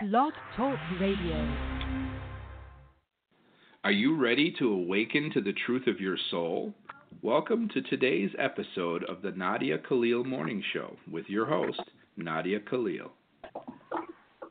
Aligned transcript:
Blog 0.00 0.32
Talk 0.56 0.78
Radio. 1.00 1.56
Are 3.82 3.90
you 3.90 4.16
ready 4.16 4.54
to 4.60 4.72
awaken 4.72 5.28
to 5.34 5.40
the 5.40 5.52
truth 5.66 5.88
of 5.88 5.98
your 5.98 6.16
soul? 6.30 6.72
Welcome 7.20 7.68
to 7.74 7.82
today's 7.82 8.30
episode 8.38 9.02
of 9.04 9.22
the 9.22 9.32
Nadia 9.32 9.76
Khalil 9.78 10.22
Morning 10.22 10.62
Show 10.72 10.96
with 11.10 11.24
your 11.28 11.46
host, 11.46 11.80
Nadia 12.16 12.60
Khalil. 12.60 13.10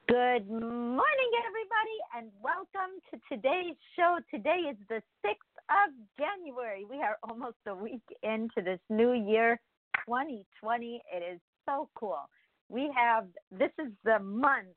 Good 0.10 0.50
morning, 0.50 1.32
everybody, 1.48 1.98
and 2.18 2.30
welcome 2.44 3.00
to 3.12 3.20
today's 3.32 3.78
show. 3.96 4.18
Today 4.30 4.70
is 4.70 4.78
the 4.90 5.02
6th 5.26 5.60
of 5.70 5.94
January. 6.20 6.84
We 6.84 6.98
are 6.98 7.16
almost 7.24 7.56
a 7.68 7.74
week 7.74 8.04
into 8.22 8.62
this 8.66 8.80
new 8.90 9.14
year, 9.14 9.62
2020. 10.08 11.02
It 11.16 11.36
is 11.36 11.40
so 11.66 11.88
cool. 11.96 12.30
We 12.68 12.92
have, 12.94 13.28
this 13.50 13.72
is 13.80 13.94
the 14.04 14.20
month 14.20 14.76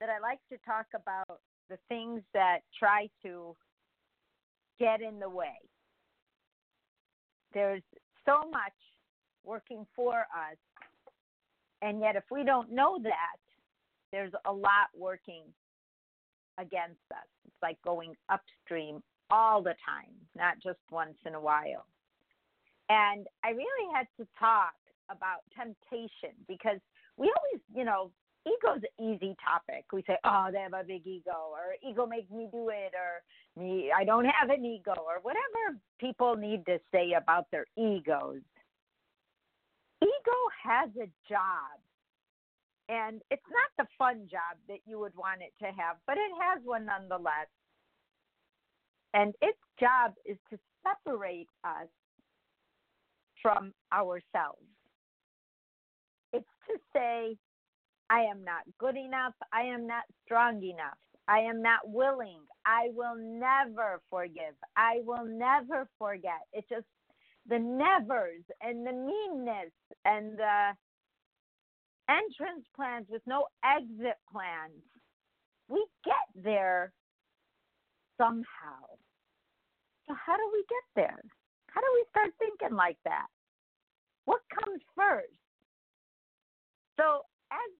that 0.00 0.08
I 0.08 0.18
like 0.18 0.40
to 0.50 0.58
talk 0.66 0.86
about 0.94 1.40
the 1.68 1.78
things 1.88 2.22
that 2.34 2.60
try 2.78 3.08
to 3.22 3.54
get 4.78 5.00
in 5.02 5.20
the 5.20 5.28
way. 5.28 5.60
There's 7.52 7.82
so 8.24 8.48
much 8.50 8.72
working 9.44 9.86
for 9.94 10.20
us, 10.20 10.56
and 11.82 12.00
yet 12.00 12.16
if 12.16 12.24
we 12.30 12.44
don't 12.44 12.72
know 12.72 12.98
that, 13.02 13.38
there's 14.12 14.32
a 14.46 14.52
lot 14.52 14.88
working 14.96 15.42
against 16.58 17.00
us. 17.12 17.28
It's 17.46 17.62
like 17.62 17.80
going 17.82 18.14
upstream 18.28 19.02
all 19.30 19.62
the 19.62 19.74
time, 19.86 20.14
not 20.36 20.54
just 20.62 20.78
once 20.90 21.16
in 21.26 21.34
a 21.34 21.40
while. 21.40 21.86
And 22.88 23.26
I 23.44 23.50
really 23.50 23.94
had 23.94 24.06
to 24.18 24.26
talk 24.38 24.74
about 25.10 25.42
temptation 25.56 26.34
because 26.48 26.78
we 27.16 27.32
always, 27.36 27.62
you 27.74 27.84
know, 27.84 28.10
ego's 28.46 28.82
an 28.98 29.04
easy 29.04 29.36
topic. 29.44 29.84
We 29.92 30.02
say, 30.06 30.16
oh, 30.24 30.48
they 30.52 30.60
have 30.60 30.72
a 30.72 30.84
big 30.84 31.06
ego, 31.06 31.52
or 31.52 31.76
ego 31.88 32.06
makes 32.06 32.30
me 32.30 32.48
do 32.50 32.68
it, 32.70 32.92
or 32.94 33.22
me, 33.62 33.90
I 33.96 34.04
don't 34.04 34.24
have 34.24 34.50
an 34.50 34.64
ego, 34.64 34.94
or 34.96 35.20
whatever 35.22 35.78
people 35.98 36.36
need 36.36 36.64
to 36.66 36.78
say 36.92 37.12
about 37.12 37.46
their 37.50 37.66
egos. 37.76 38.40
Ego 40.02 40.38
has 40.62 40.90
a 40.96 41.08
job. 41.28 41.78
And 42.88 43.20
it's 43.30 43.42
not 43.50 43.70
the 43.78 43.88
fun 43.96 44.26
job 44.28 44.58
that 44.68 44.80
you 44.84 44.98
would 44.98 45.14
want 45.14 45.42
it 45.42 45.52
to 45.64 45.66
have, 45.66 45.96
but 46.08 46.16
it 46.16 46.30
has 46.42 46.60
one 46.64 46.86
nonetheless. 46.86 47.46
And 49.14 49.32
its 49.40 49.58
job 49.78 50.14
is 50.24 50.36
to 50.50 50.58
separate 50.82 51.48
us 51.64 51.86
from 53.40 53.72
ourselves. 53.92 54.66
It's 56.32 56.44
to 56.68 56.78
say, 56.92 57.36
I 58.10 58.22
am 58.22 58.44
not 58.44 58.62
good 58.78 58.96
enough. 58.96 59.34
I 59.52 59.62
am 59.62 59.86
not 59.86 60.04
strong 60.24 60.62
enough. 60.62 60.98
I 61.28 61.40
am 61.40 61.62
not 61.62 61.80
willing. 61.86 62.40
I 62.66 62.88
will 62.94 63.16
never 63.16 64.00
forgive. 64.10 64.56
I 64.76 65.00
will 65.04 65.24
never 65.26 65.88
forget. 65.98 66.42
It's 66.52 66.68
just 66.68 66.86
the 67.48 67.58
nevers 67.58 68.42
and 68.60 68.86
the 68.86 68.92
meanness 68.92 69.72
and 70.04 70.38
the 70.38 70.72
entrance 72.10 72.66
plans 72.76 73.06
with 73.08 73.22
no 73.26 73.46
exit 73.64 74.18
plans. 74.32 74.82
We 75.68 75.84
get 76.04 76.44
there 76.44 76.92
somehow. 78.18 78.84
So, 80.08 80.14
how 80.14 80.36
do 80.36 80.50
we 80.52 80.64
get 80.68 80.86
there? 80.96 81.22
How 81.68 81.80
do 81.80 81.86
we 81.94 82.04
start 82.10 82.30
thinking 82.38 82.76
like 82.76 82.98
that? 83.04 83.26
What 84.26 84.40
comes 84.52 84.82
first? 84.96 85.30
So, 86.98 87.22
as 87.52 87.70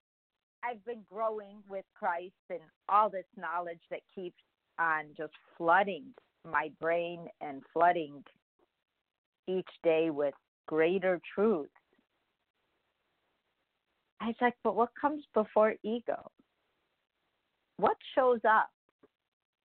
I've 0.64 0.84
been 0.84 1.02
growing 1.10 1.58
with 1.68 1.84
Christ 1.98 2.34
and 2.50 2.60
all 2.88 3.08
this 3.10 3.24
knowledge 3.36 3.80
that 3.90 4.00
keeps 4.14 4.40
on 4.78 5.06
just 5.16 5.32
flooding 5.56 6.04
my 6.50 6.70
brain 6.80 7.26
and 7.40 7.62
flooding 7.72 8.22
each 9.46 9.68
day 9.82 10.10
with 10.10 10.34
greater 10.66 11.20
truth. 11.34 11.68
I 14.20 14.28
was 14.28 14.36
like, 14.40 14.54
but 14.62 14.76
what 14.76 14.90
comes 15.00 15.24
before 15.34 15.74
ego? 15.82 16.30
What 17.76 17.96
shows 18.14 18.40
up 18.48 18.68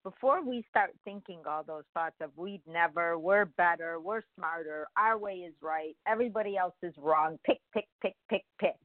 before 0.06 0.46
we 0.46 0.64
start 0.70 0.92
thinking 1.04 1.40
all 1.50 1.64
those 1.64 1.84
thoughts 1.94 2.16
of 2.22 2.30
we'd 2.38 2.62
never, 2.72 3.18
we're 3.18 3.46
better, 3.46 4.00
we're 4.00 4.22
smarter, 4.38 4.88
our 4.96 5.18
way 5.18 5.34
is 5.34 5.54
right, 5.62 5.96
everybody 6.08 6.56
else 6.58 6.76
is 6.84 6.94
wrong, 6.98 7.38
pick, 7.44 7.60
pick, 7.74 7.88
pick, 8.02 8.16
pick, 8.30 8.46
pick. 8.62 8.85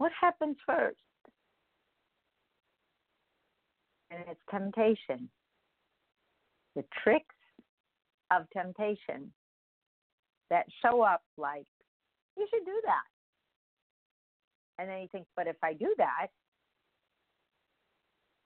What 0.00 0.12
happens 0.18 0.56
first? 0.66 0.96
And 4.10 4.24
it's 4.30 4.40
temptation. 4.50 5.28
The 6.74 6.84
tricks 7.04 7.34
of 8.30 8.48
temptation 8.50 9.30
that 10.48 10.64
show 10.80 11.02
up 11.02 11.20
like, 11.36 11.66
you 12.38 12.46
should 12.50 12.64
do 12.64 12.80
that. 12.86 13.04
And 14.78 14.88
then 14.88 15.02
you 15.02 15.08
think, 15.12 15.26
but 15.36 15.46
if 15.46 15.56
I 15.62 15.74
do 15.74 15.94
that, 15.98 16.28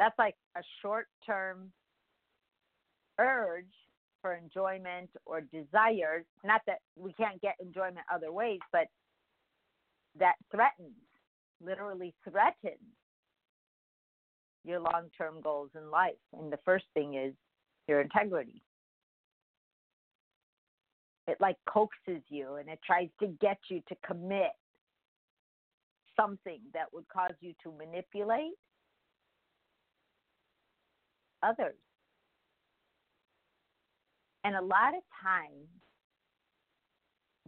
that's 0.01 0.19
like 0.19 0.35
a 0.57 0.63
short 0.83 1.07
term 1.25 1.71
urge 3.21 3.67
for 4.23 4.35
enjoyment 4.35 5.11
or 5.25 5.41
desire. 5.41 6.25
Not 6.43 6.63
that 6.67 6.81
we 6.97 7.13
can't 7.13 7.41
get 7.41 7.55
enjoyment 7.61 8.07
other 8.13 8.33
ways, 8.33 8.59
but 8.73 8.89
that 10.19 10.35
threatens 10.51 10.97
literally 11.61 12.15
threatens 12.29 12.79
your 14.65 14.81
long 14.81 15.11
term 15.17 15.41
goals 15.43 15.71
in 15.75 15.91
life. 15.91 16.15
And 16.33 16.53
the 16.53 16.59
first 16.65 16.87
thing 16.95 17.15
is 17.15 17.35
your 17.87 18.01
integrity. 18.01 18.63
It 21.27 21.39
like 21.41 21.57
coaxes 21.67 22.23
you 22.29 22.57
and 22.57 22.69
it 22.69 22.81
tries 22.85 23.09
to 23.21 23.27
get 23.41 23.59
you 23.71 23.83
to 23.89 23.97
commit 24.07 24.53
something 26.19 26.61
that 26.75 26.93
would 26.93 27.09
cause 27.09 27.35
you 27.41 27.55
to 27.63 27.73
manipulate 27.73 28.53
others. 31.43 31.77
And 34.45 34.55
a 34.55 34.61
lot 34.61 34.95
of 34.95 35.03
times 35.23 35.69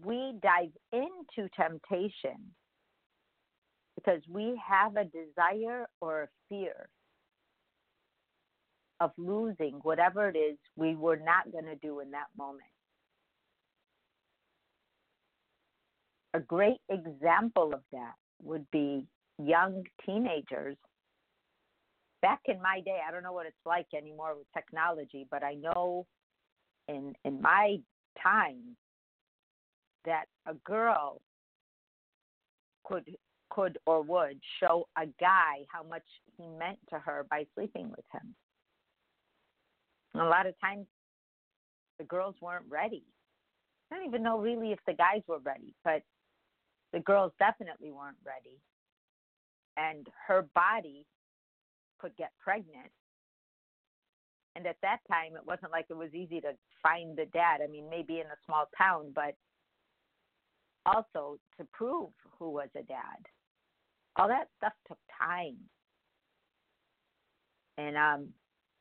we 0.03 0.33
dive 0.43 0.73
into 0.93 1.49
temptation 1.55 2.55
because 3.97 4.21
we 4.31 4.61
have 4.65 4.97
a 4.97 5.05
desire 5.05 5.87
or 6.01 6.23
a 6.25 6.29
fear 6.49 6.89
of 9.01 9.11
losing 9.19 9.75
whatever 9.83 10.29
it 10.29 10.37
is 10.37 10.57
we 10.77 10.95
were 10.95 11.17
not 11.17 11.51
going 11.51 11.65
to 11.65 11.77
do 11.77 12.01
in 12.01 12.11
that 12.13 12.27
moment. 12.39 12.63
A 16.35 16.41
great 16.41 16.81
example 16.91 17.73
of 17.75 17.81
that 17.93 18.13
would 18.43 18.67
be 18.71 19.07
young 19.39 19.85
teenagers. 20.05 20.77
Back 22.23 22.41
in 22.47 22.61
my 22.61 22.81
day, 22.85 22.99
I 23.07 23.11
don't 23.11 23.23
know 23.23 23.33
what 23.33 23.47
it's 23.47 23.57
like 23.65 23.87
anymore 23.97 24.35
with 24.37 24.47
technology, 24.55 25.27
but 25.31 25.43
I 25.43 25.55
know 25.55 26.07
in 26.89 27.15
in 27.25 27.41
my 27.41 27.79
time 28.23 28.77
that 30.05 30.25
a 30.47 30.55
girl 30.65 31.21
could 32.85 33.05
could 33.57 33.79
or 33.87 34.03
would 34.03 34.39
show 34.61 34.87
a 34.99 35.07
guy 35.19 35.65
how 35.73 35.83
much 35.83 36.03
he 36.37 36.47
meant 36.59 36.79
to 36.91 36.99
her 36.99 37.27
by 37.31 37.47
sleeping 37.55 37.89
with 37.89 38.05
him. 38.13 38.35
A 40.21 40.25
lot 40.25 40.47
of 40.47 40.55
times 40.61 40.87
the 41.99 42.05
girls 42.05 42.35
weren't 42.43 42.67
ready. 42.69 43.03
I 43.91 43.97
don't 43.97 44.07
even 44.07 44.23
know 44.23 44.39
really 44.39 44.73
if 44.73 44.79
the 44.87 44.93
guys 44.93 45.23
were 45.27 45.39
ready, 45.39 45.75
but 45.85 46.03
the 46.93 47.01
girls 47.01 47.33
definitely 47.39 47.91
weren't 47.91 48.17
ready. 48.25 48.59
And 49.79 50.07
her 50.27 50.47
body 50.55 51.07
could 51.99 52.15
get 52.17 52.33
pregnant. 52.43 52.91
And 54.55 54.67
at 54.67 54.77
that 54.83 54.99
time, 55.11 55.33
it 55.35 55.47
wasn't 55.47 55.73
like 55.73 55.87
it 55.91 55.97
was 55.97 56.15
easy 56.15 56.41
to 56.41 56.53
find 56.83 57.17
the 57.17 57.27
dad. 57.27 57.61
I 57.63 57.71
mean, 57.71 57.89
maybe 57.91 58.21
in 58.21 58.27
a 58.27 58.45
small 58.47 58.67
town, 58.77 59.13
but 59.15 59.35
also 60.87 61.39
to 61.59 61.67
prove 61.73 62.11
who 62.39 62.51
was 62.51 62.69
a 62.75 62.83
dad 62.83 63.27
all 64.19 64.29
that 64.29 64.49
stuff 64.57 64.73
took 64.89 64.99
time. 65.21 65.57
And 67.79 67.97
um, 67.97 68.29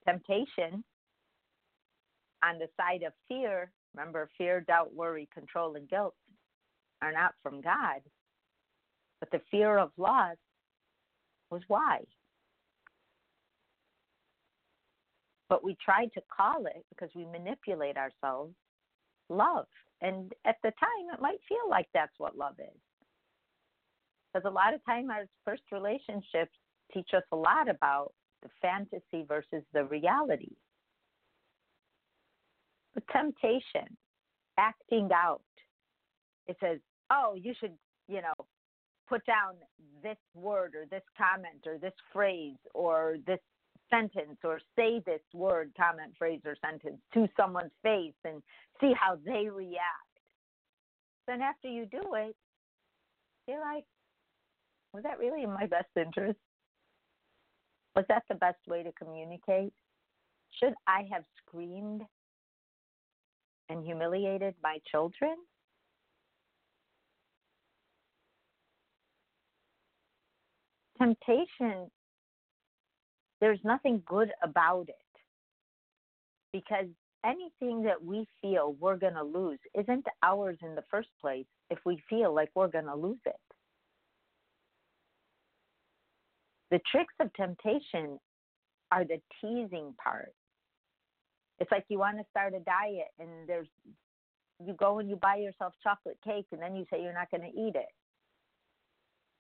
temptation 0.07 0.83
on 2.43 2.59
the 2.59 2.67
side 2.77 3.03
of 3.05 3.13
fear, 3.27 3.71
remember, 3.93 4.29
fear, 4.37 4.61
doubt, 4.61 4.93
worry, 4.93 5.27
control, 5.33 5.75
and 5.75 5.89
guilt 5.89 6.15
are 7.01 7.11
not 7.11 7.33
from 7.43 7.61
God. 7.61 8.01
But 9.19 9.31
the 9.31 9.41
fear 9.51 9.77
of 9.77 9.91
loss 9.97 10.37
was 11.49 11.61
why. 11.67 11.99
But 15.49 15.63
we 15.63 15.77
try 15.83 16.05
to 16.07 16.21
call 16.35 16.65
it 16.65 16.85
because 16.89 17.09
we 17.15 17.25
manipulate 17.25 17.97
ourselves 17.97 18.53
love. 19.29 19.67
And 20.01 20.31
at 20.45 20.57
the 20.63 20.71
time, 20.71 21.13
it 21.13 21.21
might 21.21 21.39
feel 21.47 21.69
like 21.69 21.87
that's 21.93 22.13
what 22.17 22.37
love 22.37 22.55
is. 22.59 22.79
Because 24.35 24.49
a 24.49 24.53
lot 24.53 24.73
of 24.73 24.83
time 24.85 25.09
our 25.09 25.27
first 25.45 25.61
relationships 25.71 26.51
teach 26.93 27.11
us 27.15 27.23
a 27.31 27.35
lot 27.37 27.69
about 27.69 28.11
the 28.43 28.49
fantasy 28.61 29.23
versus 29.25 29.63
the 29.73 29.85
reality. 29.85 30.51
The 32.95 33.01
temptation, 33.13 33.95
acting 34.57 35.09
out. 35.13 35.41
It 36.47 36.57
says, 36.59 36.79
oh, 37.09 37.35
you 37.41 37.53
should, 37.57 37.77
you 38.09 38.21
know, 38.21 38.33
put 39.07 39.25
down 39.25 39.53
this 40.03 40.17
word 40.33 40.73
or 40.75 40.85
this 40.91 41.03
comment 41.17 41.65
or 41.65 41.77
this 41.77 41.93
phrase 42.11 42.57
or 42.73 43.15
this 43.25 43.39
sentence 43.89 44.37
or 44.43 44.59
say 44.75 45.01
this 45.05 45.21
word, 45.33 45.71
comment, 45.77 46.11
phrase, 46.17 46.41
or 46.45 46.57
sentence 46.63 46.99
to 47.13 47.27
someone's 47.37 47.71
face 47.83 48.13
and 48.25 48.43
see 48.81 48.93
how 48.99 49.17
they 49.25 49.47
react. 49.47 49.79
Then 51.25 51.41
after 51.41 51.69
you 51.69 51.85
do 51.85 52.03
it, 52.15 52.35
you're 53.47 53.61
like, 53.61 53.85
was 54.95 55.03
that 55.03 55.19
really 55.19 55.44
in 55.44 55.51
my 55.51 55.65
best 55.65 55.89
interest? 55.97 56.39
Was 57.97 58.06
that 58.07 58.24
the 58.30 58.36
best 58.36 58.59
way 58.65 58.81
to 58.81 58.94
communicate? 58.94 59.74
Should 60.59 60.74
I 60.88 61.06
have 61.12 61.24
screamed 61.45 62.01
and 63.68 63.83
humiliated 63.83 64.56
my 64.63 64.77
children? 64.89 65.36
Temptation, 70.97 71.92
there's 73.42 73.59
nothing 73.65 74.01
good 74.06 74.31
about 74.42 74.88
it 74.88 74.95
because 76.53 76.86
anything 77.25 77.83
that 77.83 78.01
we 78.01 78.25
feel 78.42 78.77
we're 78.80 78.95
going 78.95 79.15
to 79.15 79.24
lose 79.24 79.59
isn't 79.77 80.06
ours 80.24 80.57
in 80.63 80.74
the 80.74 80.83
first 80.89 81.09
place 81.19 81.45
if 81.69 81.80
we 81.86 82.01
feel 82.09 82.33
like 82.33 82.50
we're 82.56 82.69
going 82.69 82.86
to 82.86 82.95
lose 82.95 83.19
it. 83.25 83.36
The 86.71 86.79
tricks 86.91 87.13
of 87.19 87.31
temptation 87.33 88.19
are 88.91 89.06
the 89.06 89.21
teasing 89.41 89.94
part. 90.01 90.33
It's 91.59 91.71
like 91.71 91.85
you 91.89 92.00
want 92.00 92.17
to 92.17 92.25
start 92.29 92.53
a 92.53 92.59
diet 92.59 93.12
and 93.19 93.47
there's 93.47 93.67
you 94.65 94.73
go 94.73 95.00
and 95.00 95.09
you 95.09 95.17
buy 95.17 95.35
yourself 95.35 95.73
chocolate 95.83 96.17
cake 96.23 96.45
and 96.51 96.62
then 96.62 96.75
you 96.75 96.85
say 96.89 97.01
you're 97.01 97.13
not 97.13 97.29
going 97.29 97.50
to 97.50 97.59
eat 97.59 97.75
it. 97.75 97.89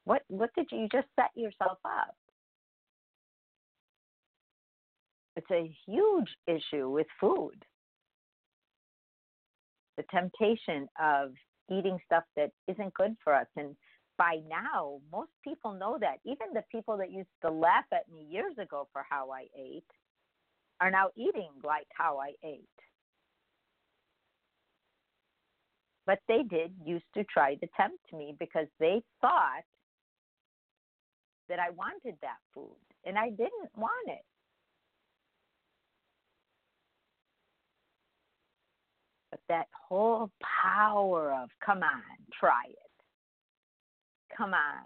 What 0.03 0.21
what 0.27 0.51
did 0.55 0.67
you, 0.71 0.79
you 0.79 0.89
just 0.91 1.07
set 1.15 1.31
yourself 1.35 1.79
up? 1.85 2.15
It's 5.35 5.51
a 5.51 5.71
huge 5.85 6.29
issue 6.47 6.89
with 6.89 7.07
food. 7.19 7.65
The 9.97 10.03
temptation 10.11 10.87
of 11.01 11.31
eating 11.69 11.97
stuff 12.05 12.23
that 12.35 12.51
isn't 12.67 12.93
good 12.93 13.15
for 13.23 13.33
us 13.33 13.47
and 13.57 13.75
by 14.17 14.39
now, 14.47 14.99
most 15.11 15.31
people 15.43 15.73
know 15.73 15.97
that. 15.99 16.17
Even 16.25 16.47
the 16.53 16.63
people 16.71 16.97
that 16.97 17.11
used 17.11 17.29
to 17.41 17.51
laugh 17.51 17.85
at 17.91 18.11
me 18.11 18.25
years 18.29 18.53
ago 18.57 18.87
for 18.93 19.03
how 19.09 19.31
I 19.31 19.47
ate 19.57 19.83
are 20.79 20.91
now 20.91 21.09
eating 21.15 21.49
like 21.63 21.87
how 21.93 22.19
I 22.19 22.33
ate. 22.43 22.67
But 26.05 26.19
they 26.27 26.43
did 26.43 26.73
used 26.85 27.05
to 27.15 27.23
try 27.23 27.55
to 27.55 27.67
tempt 27.75 28.13
me 28.13 28.35
because 28.39 28.67
they 28.79 29.01
thought 29.21 29.63
that 31.49 31.59
I 31.59 31.71
wanted 31.71 32.15
that 32.21 32.37
food 32.53 32.77
and 33.05 33.17
I 33.17 33.29
didn't 33.29 33.71
want 33.75 34.07
it. 34.07 34.25
But 39.31 39.39
that 39.49 39.67
whole 39.89 40.31
power 40.63 41.33
of, 41.33 41.49
come 41.65 41.83
on, 41.83 42.01
try 42.39 42.63
it 42.69 42.84
Come 44.35 44.53
on, 44.53 44.83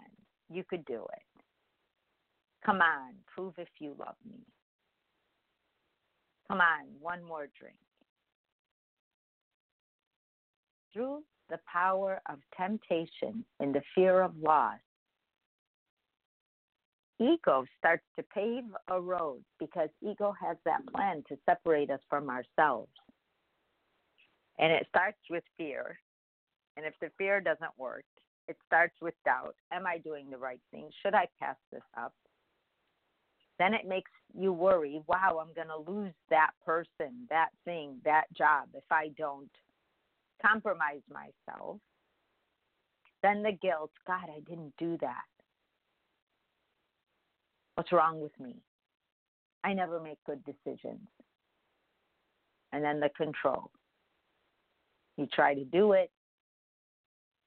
you 0.48 0.64
could 0.68 0.84
do 0.84 1.06
it. 1.12 1.42
Come 2.64 2.80
on, 2.80 3.14
prove 3.26 3.54
if 3.58 3.68
you 3.78 3.94
love 3.98 4.16
me. 4.26 4.40
Come 6.48 6.60
on, 6.60 6.86
one 7.00 7.22
more 7.22 7.48
drink. 7.58 7.76
Through 10.92 11.22
the 11.48 11.58
power 11.70 12.20
of 12.28 12.38
temptation 12.56 13.44
and 13.60 13.74
the 13.74 13.82
fear 13.94 14.22
of 14.22 14.36
loss, 14.36 14.78
ego 17.20 17.64
starts 17.78 18.04
to 18.16 18.24
pave 18.34 18.64
a 18.88 19.00
road 19.00 19.42
because 19.58 19.88
ego 20.02 20.34
has 20.40 20.56
that 20.64 20.80
plan 20.92 21.22
to 21.28 21.36
separate 21.48 21.90
us 21.90 22.00
from 22.08 22.28
ourselves. 22.28 22.90
And 24.58 24.72
it 24.72 24.86
starts 24.88 25.18
with 25.28 25.44
fear. 25.56 25.98
And 26.76 26.84
if 26.84 26.94
the 27.00 27.10
fear 27.18 27.40
doesn't 27.40 27.78
work, 27.78 28.04
it 28.50 28.56
starts 28.66 28.94
with 29.00 29.14
doubt. 29.24 29.54
Am 29.72 29.86
I 29.86 29.98
doing 29.98 30.28
the 30.28 30.36
right 30.36 30.60
thing? 30.70 30.90
Should 31.02 31.14
I 31.14 31.26
pass 31.40 31.56
this 31.72 31.82
up? 31.96 32.12
Then 33.58 33.74
it 33.74 33.86
makes 33.86 34.10
you 34.34 34.52
worry, 34.52 35.00
wow, 35.06 35.40
I'm 35.40 35.54
going 35.54 35.68
to 35.68 35.90
lose 35.90 36.14
that 36.30 36.50
person, 36.64 37.26
that 37.28 37.50
thing, 37.64 37.96
that 38.04 38.24
job 38.36 38.68
if 38.74 38.84
I 38.90 39.10
don't 39.16 39.50
compromise 40.44 41.02
myself. 41.12 41.78
Then 43.22 43.42
the 43.42 43.52
guilt, 43.52 43.90
God, 44.06 44.24
I 44.34 44.40
didn't 44.48 44.72
do 44.78 44.96
that. 45.00 45.24
What's 47.74 47.92
wrong 47.92 48.20
with 48.20 48.38
me? 48.40 48.56
I 49.62 49.74
never 49.74 50.00
make 50.00 50.18
good 50.24 50.42
decisions. 50.44 51.06
And 52.72 52.82
then 52.82 52.98
the 52.98 53.10
control. 53.10 53.70
You 55.16 55.26
try 55.26 55.54
to 55.54 55.64
do 55.64 55.92
it, 55.92 56.10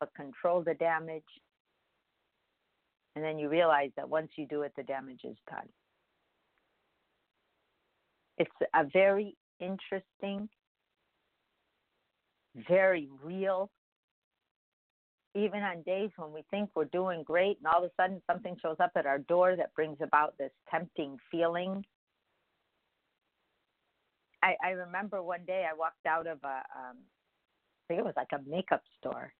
but 0.03 0.13
control 0.15 0.61
the 0.61 0.73
damage. 0.73 1.23
And 3.15 3.23
then 3.23 3.37
you 3.37 3.47
realize 3.47 3.91
that 3.95 4.09
once 4.09 4.31
you 4.35 4.45
do 4.47 4.63
it, 4.63 4.73
the 4.75 4.83
damage 4.83 5.21
is 5.23 5.37
done. 5.49 5.69
It's 8.37 8.51
a 8.73 8.83
very 8.91 9.37
interesting, 9.61 10.49
very 12.67 13.07
real, 13.23 13.69
even 15.35 15.61
on 15.61 15.83
days 15.83 16.09
when 16.17 16.33
we 16.33 16.43
think 16.51 16.71
we're 16.75 16.85
doing 16.85 17.23
great 17.23 17.57
and 17.59 17.67
all 17.67 17.83
of 17.83 17.89
a 17.89 18.01
sudden 18.01 18.21
something 18.29 18.57
shows 18.61 18.77
up 18.81 18.91
at 18.97 19.05
our 19.05 19.19
door 19.19 19.55
that 19.55 19.73
brings 19.73 19.97
about 20.01 20.37
this 20.37 20.51
tempting 20.69 21.17
feeling. 21.31 21.85
I, 24.41 24.55
I 24.61 24.69
remember 24.71 25.23
one 25.23 25.45
day 25.45 25.65
I 25.71 25.77
walked 25.77 26.05
out 26.05 26.27
of 26.27 26.39
a, 26.43 26.63
um, 26.77 26.97
I 26.97 27.87
think 27.87 27.99
it 27.99 28.05
was 28.05 28.15
like 28.17 28.33
a 28.33 28.49
makeup 28.49 28.81
store, 28.99 29.31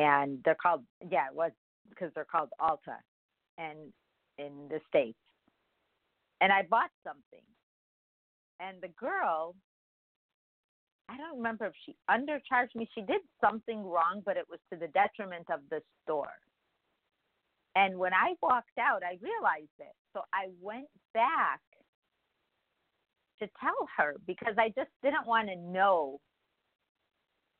and 0.00 0.38
they're 0.44 0.56
called 0.60 0.82
yeah 1.10 1.26
it 1.30 1.34
was 1.34 1.52
because 1.90 2.10
they're 2.14 2.26
called 2.30 2.48
Ulta, 2.60 2.96
and 3.58 3.92
in 4.38 4.68
the 4.68 4.80
states. 4.88 5.18
And 6.40 6.50
I 6.52 6.62
bought 6.62 6.90
something, 7.04 7.44
and 8.58 8.80
the 8.80 8.88
girl, 8.88 9.54
I 11.08 11.18
don't 11.18 11.36
remember 11.36 11.66
if 11.66 11.74
she 11.84 11.94
undercharged 12.10 12.74
me. 12.74 12.88
She 12.94 13.02
did 13.02 13.20
something 13.44 13.84
wrong, 13.84 14.22
but 14.24 14.36
it 14.38 14.46
was 14.48 14.60
to 14.72 14.78
the 14.78 14.88
detriment 14.88 15.46
of 15.52 15.60
the 15.70 15.82
store. 16.04 16.32
And 17.76 17.98
when 17.98 18.14
I 18.14 18.34
walked 18.42 18.78
out, 18.80 19.02
I 19.04 19.18
realized 19.20 19.76
it. 19.78 19.94
So 20.14 20.22
I 20.32 20.46
went 20.60 20.88
back 21.12 21.60
to 23.40 23.48
tell 23.60 23.88
her 23.98 24.16
because 24.26 24.54
I 24.58 24.68
just 24.68 24.90
didn't 25.02 25.26
want 25.26 25.48
to 25.48 25.56
know 25.56 26.20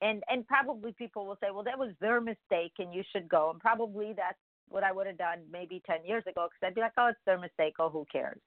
and 0.00 0.22
and 0.28 0.46
probably 0.46 0.92
people 0.92 1.26
will 1.26 1.38
say, 1.42 1.48
well, 1.52 1.64
that 1.64 1.78
was 1.78 1.90
their 2.00 2.20
mistake, 2.20 2.72
and 2.78 2.92
you 2.94 3.02
should 3.12 3.28
go. 3.28 3.50
And 3.50 3.60
probably 3.60 4.12
that's 4.16 4.38
what 4.68 4.84
I 4.84 4.92
would 4.92 5.06
have 5.06 5.18
done 5.18 5.40
maybe 5.52 5.82
ten 5.86 6.04
years 6.04 6.24
ago, 6.28 6.48
because 6.48 6.66
I'd 6.66 6.74
be 6.74 6.80
like, 6.80 6.92
oh, 6.98 7.08
it's 7.08 7.18
their 7.26 7.38
mistake. 7.38 7.74
Oh, 7.78 7.90
who 7.90 8.06
cares? 8.10 8.40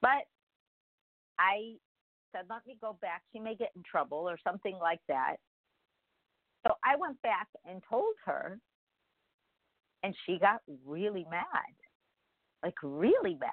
But 0.00 0.26
I 1.38 1.74
said, 2.32 2.44
let 2.48 2.66
me 2.66 2.76
go 2.80 2.96
back. 3.00 3.22
She 3.32 3.40
may 3.40 3.54
get 3.54 3.70
in 3.74 3.82
trouble 3.82 4.28
or 4.28 4.38
something 4.44 4.78
like 4.80 5.00
that. 5.08 5.36
So 6.66 6.74
I 6.84 6.96
went 6.96 7.20
back 7.22 7.48
and 7.68 7.82
told 7.88 8.14
her, 8.26 8.58
and 10.02 10.14
she 10.26 10.38
got 10.38 10.60
really 10.86 11.26
mad, 11.30 11.44
like 12.62 12.74
really 12.82 13.36
mad. 13.40 13.50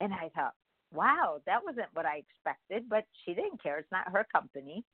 And 0.00 0.12
I 0.12 0.28
thought, 0.34 0.54
wow, 0.96 1.40
that 1.46 1.64
wasn't 1.64 1.86
what 1.92 2.06
I 2.06 2.18
expected, 2.18 2.88
but 2.88 3.04
she 3.24 3.34
didn't 3.34 3.62
care. 3.62 3.78
It's 3.78 3.92
not 3.92 4.10
her 4.10 4.26
company. 4.32 4.84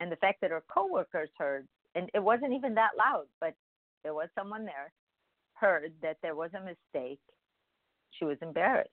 And 0.00 0.10
the 0.10 0.16
fact 0.16 0.40
that 0.40 0.50
her 0.50 0.64
coworkers 0.72 1.28
heard, 1.38 1.68
and 1.94 2.08
it 2.14 2.22
wasn't 2.22 2.54
even 2.54 2.74
that 2.74 2.92
loud, 2.98 3.26
but 3.40 3.54
there 4.02 4.14
was 4.14 4.28
someone 4.36 4.64
there, 4.64 4.92
heard 5.54 5.92
that 6.02 6.16
there 6.22 6.34
was 6.34 6.50
a 6.54 6.60
mistake, 6.60 7.20
she 8.18 8.24
was 8.24 8.38
embarrassed. 8.40 8.90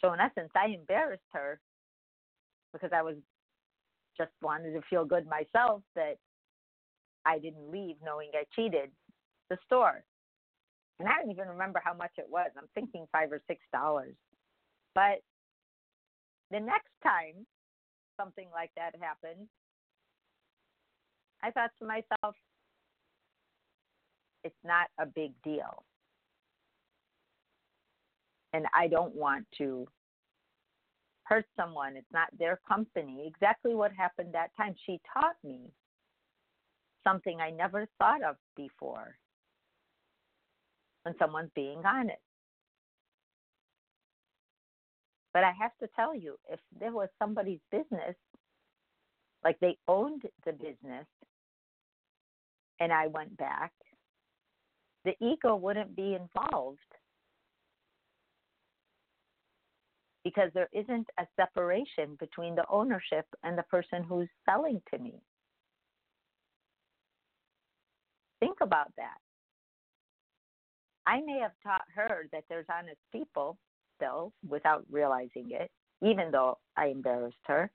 So 0.00 0.12
in 0.12 0.20
essence, 0.20 0.50
I 0.56 0.68
embarrassed 0.68 1.22
her 1.32 1.60
because 2.72 2.90
I 2.92 3.02
was 3.02 3.14
just 4.16 4.32
wanted 4.42 4.72
to 4.72 4.82
feel 4.90 5.04
good 5.04 5.26
myself 5.26 5.82
that 5.94 6.16
I 7.24 7.38
didn't 7.38 7.70
leave 7.70 7.96
knowing 8.04 8.30
I 8.34 8.44
cheated 8.54 8.90
the 9.50 9.58
store 9.66 10.04
and 10.98 11.08
I 11.08 11.12
don't 11.20 11.30
even 11.30 11.48
remember 11.48 11.80
how 11.84 11.94
much 11.94 12.12
it 12.18 12.26
was. 12.28 12.50
I'm 12.56 12.68
thinking 12.74 13.06
five 13.12 13.30
or 13.32 13.40
six 13.46 13.60
dollars. 13.72 14.14
But 14.94 15.22
the 16.50 16.60
next 16.60 16.90
time 17.02 17.46
something 18.18 18.48
like 18.52 18.70
that 18.76 18.94
happened, 19.00 19.46
I 21.42 21.50
thought 21.50 21.70
to 21.78 21.86
myself, 21.86 22.34
it's 24.42 24.56
not 24.64 24.88
a 24.98 25.06
big 25.06 25.32
deal. 25.42 25.84
And 28.52 28.66
I 28.74 28.88
don't 28.88 29.14
want 29.14 29.46
to 29.58 29.86
hurt 31.24 31.44
someone. 31.54 31.96
It's 31.96 32.12
not 32.12 32.28
their 32.38 32.58
company. 32.66 33.26
Exactly 33.26 33.74
what 33.74 33.92
happened 33.92 34.32
that 34.32 34.50
time. 34.56 34.74
She 34.86 35.00
taught 35.12 35.36
me 35.44 35.70
something 37.04 37.40
I 37.40 37.50
never 37.50 37.86
thought 37.98 38.22
of 38.22 38.36
before 38.56 39.16
when 41.08 41.16
someone's 41.18 41.50
being 41.54 41.80
honest. 41.86 42.18
But 45.32 45.44
I 45.44 45.52
have 45.58 45.70
to 45.80 45.88
tell 45.96 46.14
you, 46.14 46.36
if 46.50 46.60
there 46.78 46.92
was 46.92 47.08
somebody's 47.18 47.60
business, 47.70 48.14
like 49.42 49.58
they 49.60 49.78
owned 49.86 50.22
the 50.44 50.52
business, 50.52 51.06
and 52.80 52.92
I 52.92 53.06
went 53.06 53.36
back, 53.38 53.72
the 55.04 55.14
ego 55.20 55.56
wouldn't 55.56 55.96
be 55.96 56.14
involved 56.14 56.78
because 60.24 60.50
there 60.52 60.68
isn't 60.72 61.08
a 61.18 61.26
separation 61.36 62.16
between 62.20 62.54
the 62.54 62.64
ownership 62.68 63.24
and 63.42 63.56
the 63.56 63.62
person 63.64 64.02
who's 64.02 64.28
selling 64.44 64.82
to 64.92 64.98
me. 64.98 65.14
Think 68.40 68.58
about 68.60 68.92
that. 68.96 69.16
I 71.08 71.22
may 71.22 71.38
have 71.40 71.52
taught 71.62 71.86
her 71.94 72.26
that 72.32 72.44
there's 72.50 72.66
honest 72.70 73.00
people 73.12 73.56
still 73.96 74.34
without 74.46 74.84
realizing 74.90 75.48
it, 75.52 75.70
even 76.02 76.30
though 76.30 76.58
I 76.76 76.88
embarrassed 76.88 77.36
her. 77.46 77.70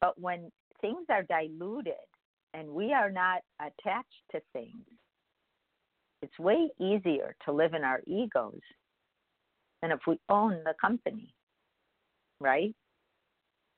But 0.00 0.20
when 0.20 0.52
things 0.80 1.06
are 1.08 1.24
diluted 1.24 1.94
and 2.52 2.68
we 2.68 2.92
are 2.92 3.10
not 3.10 3.42
attached 3.60 4.22
to 4.30 4.40
things, 4.52 4.86
it's 6.22 6.38
way 6.38 6.70
easier 6.78 7.34
to 7.46 7.52
live 7.52 7.74
in 7.74 7.82
our 7.82 8.00
egos 8.06 8.60
than 9.82 9.90
if 9.90 10.00
we 10.06 10.20
own 10.28 10.60
the 10.64 10.74
company, 10.80 11.34
right? 12.38 12.74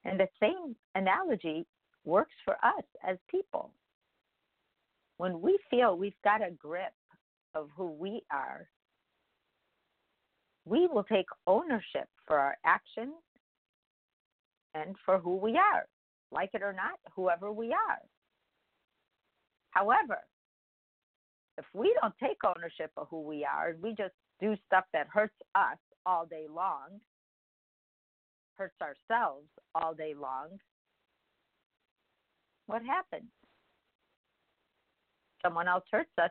And 0.05 0.21
the 0.21 0.29
same 0.39 0.77
analogy 0.95 1.65
works 2.05 2.35
for 2.45 2.55
us 2.63 2.85
as 3.03 3.17
people. 3.31 3.71
When 5.17 5.41
we 5.41 5.59
feel 5.71 5.97
we've 5.97 6.13
got 6.23 6.43
a 6.43 6.51
grip 6.51 6.93
of 7.57 7.71
who 7.77 7.91
we 7.91 8.23
are, 8.31 8.69
we 10.65 10.87
will 10.87 11.05
take 11.05 11.27
ownership 11.47 12.09
for 12.27 12.39
our 12.39 12.57
actions 12.65 13.15
and 14.75 14.95
for 15.05 15.19
who 15.19 15.37
we 15.37 15.53
are, 15.53 15.87
like 16.31 16.51
it 16.53 16.63
or 16.63 16.73
not, 16.73 16.99
whoever 17.15 17.51
we 17.51 17.69
are. 17.69 18.03
However, 19.71 20.19
if 21.59 21.65
we 21.73 21.97
don't 22.01 22.15
take 22.23 22.39
ownership 22.45 22.91
of 22.97 23.07
who 23.09 23.23
we 23.23 23.45
are 23.45 23.71
and 23.71 23.83
we 23.83 23.91
just 23.91 24.15
do 24.41 24.55
stuff 24.67 24.85
that 24.93 25.07
hurts 25.11 25.37
us 25.55 25.79
all 26.05 26.27
day 26.27 26.47
long, 26.53 27.01
hurts 28.57 28.77
ourselves 28.83 29.49
all 29.75 29.95
day 29.95 30.15
long, 30.15 30.59
what 32.67 32.83
happens? 32.83 33.31
Someone 35.43 35.69
else 35.69 35.85
hurts 35.91 36.11
us, 36.21 36.31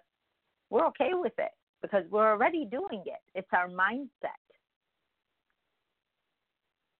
we're 0.75 0.87
okay 0.87 1.11
with 1.13 1.31
it 1.37 1.51
because 1.81 2.03
we're 2.11 2.29
already 2.29 2.65
doing 2.65 3.01
it. 3.05 3.21
It's 3.33 3.47
our 3.53 3.69
mindset. 3.69 4.43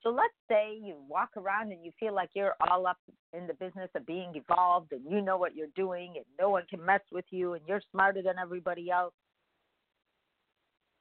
So 0.02 0.12
let's 0.12 0.34
say 0.50 0.80
you 0.82 0.96
walk 1.10 1.32
around 1.36 1.74
and 1.74 1.84
you 1.84 1.92
feel 2.00 2.16
like 2.16 2.30
you're 2.34 2.56
all 2.70 2.88
up 2.88 3.00
in 3.34 3.48
the 3.48 3.54
business 3.56 3.90
of 3.94 4.06
being 4.06 4.32
evolved 4.34 4.94
and 4.94 5.02
you 5.10 5.20
know 5.20 5.36
what 5.36 5.56
you're 5.58 5.68
doing 5.76 6.14
and 6.16 6.24
no 6.40 6.50
one 6.50 6.64
can 6.70 6.86
mess 6.86 7.02
with 7.12 7.26
you 7.32 7.56
and 7.56 7.64
you're 7.68 7.82
smarter 7.92 8.22
than 8.22 8.36
everybody 8.42 8.90
else. 8.90 9.14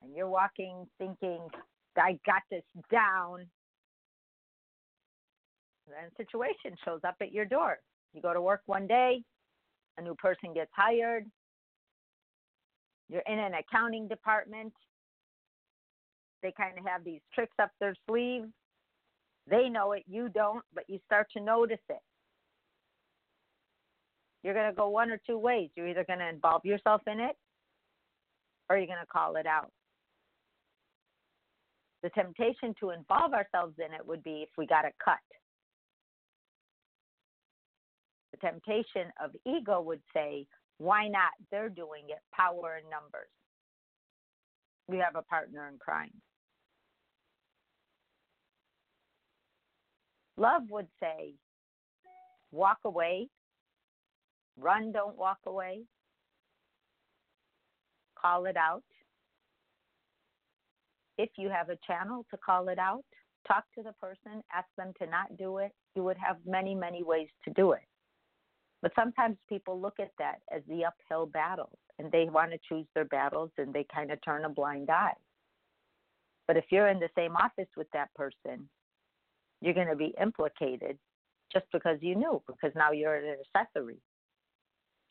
And 0.02 0.12
you're 0.16 0.28
walking 0.28 0.88
thinking, 0.98 1.46
I 1.96 2.18
got 2.26 2.42
this 2.50 2.64
down. 2.90 3.46
then 5.86 6.10
a 6.10 6.16
situation 6.16 6.76
shows 6.84 7.02
up 7.06 7.14
at 7.20 7.30
your 7.30 7.44
door. 7.44 7.78
You 8.14 8.20
go 8.20 8.34
to 8.34 8.42
work 8.42 8.62
one 8.66 8.88
day, 8.88 9.22
a 9.96 10.02
new 10.02 10.16
person 10.16 10.52
gets 10.54 10.72
hired, 10.74 11.26
you're 13.08 13.22
in 13.26 13.38
an 13.38 13.52
accounting 13.54 14.08
department. 14.08 14.72
They 16.42 16.52
kind 16.52 16.78
of 16.78 16.84
have 16.86 17.04
these 17.04 17.20
tricks 17.34 17.54
up 17.60 17.70
their 17.80 17.94
sleeve. 18.08 18.44
They 19.48 19.68
know 19.68 19.92
it, 19.92 20.04
you 20.06 20.28
don't, 20.28 20.64
but 20.74 20.84
you 20.88 20.98
start 21.06 21.28
to 21.36 21.40
notice 21.40 21.78
it. 21.88 22.00
You're 24.42 24.54
going 24.54 24.70
to 24.70 24.76
go 24.76 24.88
one 24.88 25.10
or 25.10 25.18
two 25.26 25.38
ways. 25.38 25.70
You're 25.74 25.88
either 25.88 26.04
going 26.04 26.18
to 26.18 26.28
involve 26.28 26.64
yourself 26.64 27.02
in 27.06 27.20
it 27.20 27.36
or 28.68 28.76
you're 28.76 28.86
going 28.86 28.98
to 29.00 29.06
call 29.06 29.36
it 29.36 29.46
out. 29.46 29.70
The 32.02 32.10
temptation 32.10 32.74
to 32.80 32.90
involve 32.90 33.32
ourselves 33.32 33.74
in 33.78 33.94
it 33.94 34.06
would 34.06 34.22
be 34.22 34.42
if 34.42 34.50
we 34.58 34.66
got 34.66 34.84
a 34.84 34.90
cut. 35.02 35.16
The 38.32 38.38
temptation 38.38 39.10
of 39.22 39.30
ego 39.46 39.80
would 39.80 40.02
say, 40.14 40.46
why 40.78 41.08
not? 41.08 41.30
They're 41.50 41.68
doing 41.68 42.04
it. 42.08 42.18
Power 42.34 42.80
in 42.82 42.90
numbers. 42.90 43.28
We 44.88 44.98
have 44.98 45.16
a 45.16 45.22
partner 45.22 45.68
in 45.68 45.78
crime. 45.78 46.10
Love 50.36 50.62
would 50.68 50.88
say, 51.00 51.34
walk 52.50 52.78
away, 52.84 53.28
run, 54.58 54.90
don't 54.90 55.16
walk 55.16 55.38
away, 55.46 55.82
call 58.20 58.46
it 58.46 58.56
out. 58.56 58.82
If 61.18 61.30
you 61.38 61.50
have 61.50 61.68
a 61.68 61.78
channel 61.86 62.26
to 62.32 62.36
call 62.44 62.68
it 62.68 62.78
out, 62.80 63.04
talk 63.46 63.64
to 63.76 63.84
the 63.84 63.92
person, 64.00 64.42
ask 64.52 64.66
them 64.76 64.92
to 65.00 65.06
not 65.06 65.36
do 65.38 65.58
it. 65.58 65.70
You 65.94 66.02
would 66.02 66.16
have 66.16 66.38
many, 66.44 66.74
many 66.74 67.04
ways 67.04 67.28
to 67.44 67.52
do 67.52 67.72
it. 67.72 67.82
But 68.84 68.92
sometimes 68.94 69.38
people 69.48 69.80
look 69.80 69.98
at 69.98 70.10
that 70.18 70.42
as 70.54 70.60
the 70.68 70.84
uphill 70.84 71.24
battle 71.24 71.70
and 71.98 72.12
they 72.12 72.26
want 72.26 72.50
to 72.50 72.58
choose 72.68 72.84
their 72.94 73.06
battles 73.06 73.50
and 73.56 73.72
they 73.72 73.86
kind 73.90 74.10
of 74.10 74.22
turn 74.22 74.44
a 74.44 74.50
blind 74.50 74.90
eye. 74.90 75.14
But 76.46 76.58
if 76.58 76.66
you're 76.68 76.88
in 76.88 77.00
the 77.00 77.08
same 77.16 77.34
office 77.34 77.70
with 77.78 77.86
that 77.94 78.12
person, 78.12 78.68
you're 79.62 79.72
going 79.72 79.88
to 79.88 79.96
be 79.96 80.12
implicated 80.20 80.98
just 81.50 81.64
because 81.72 81.96
you 82.02 82.14
knew, 82.14 82.42
because 82.46 82.72
now 82.76 82.92
you're 82.92 83.14
an 83.14 83.36
accessory. 83.56 83.96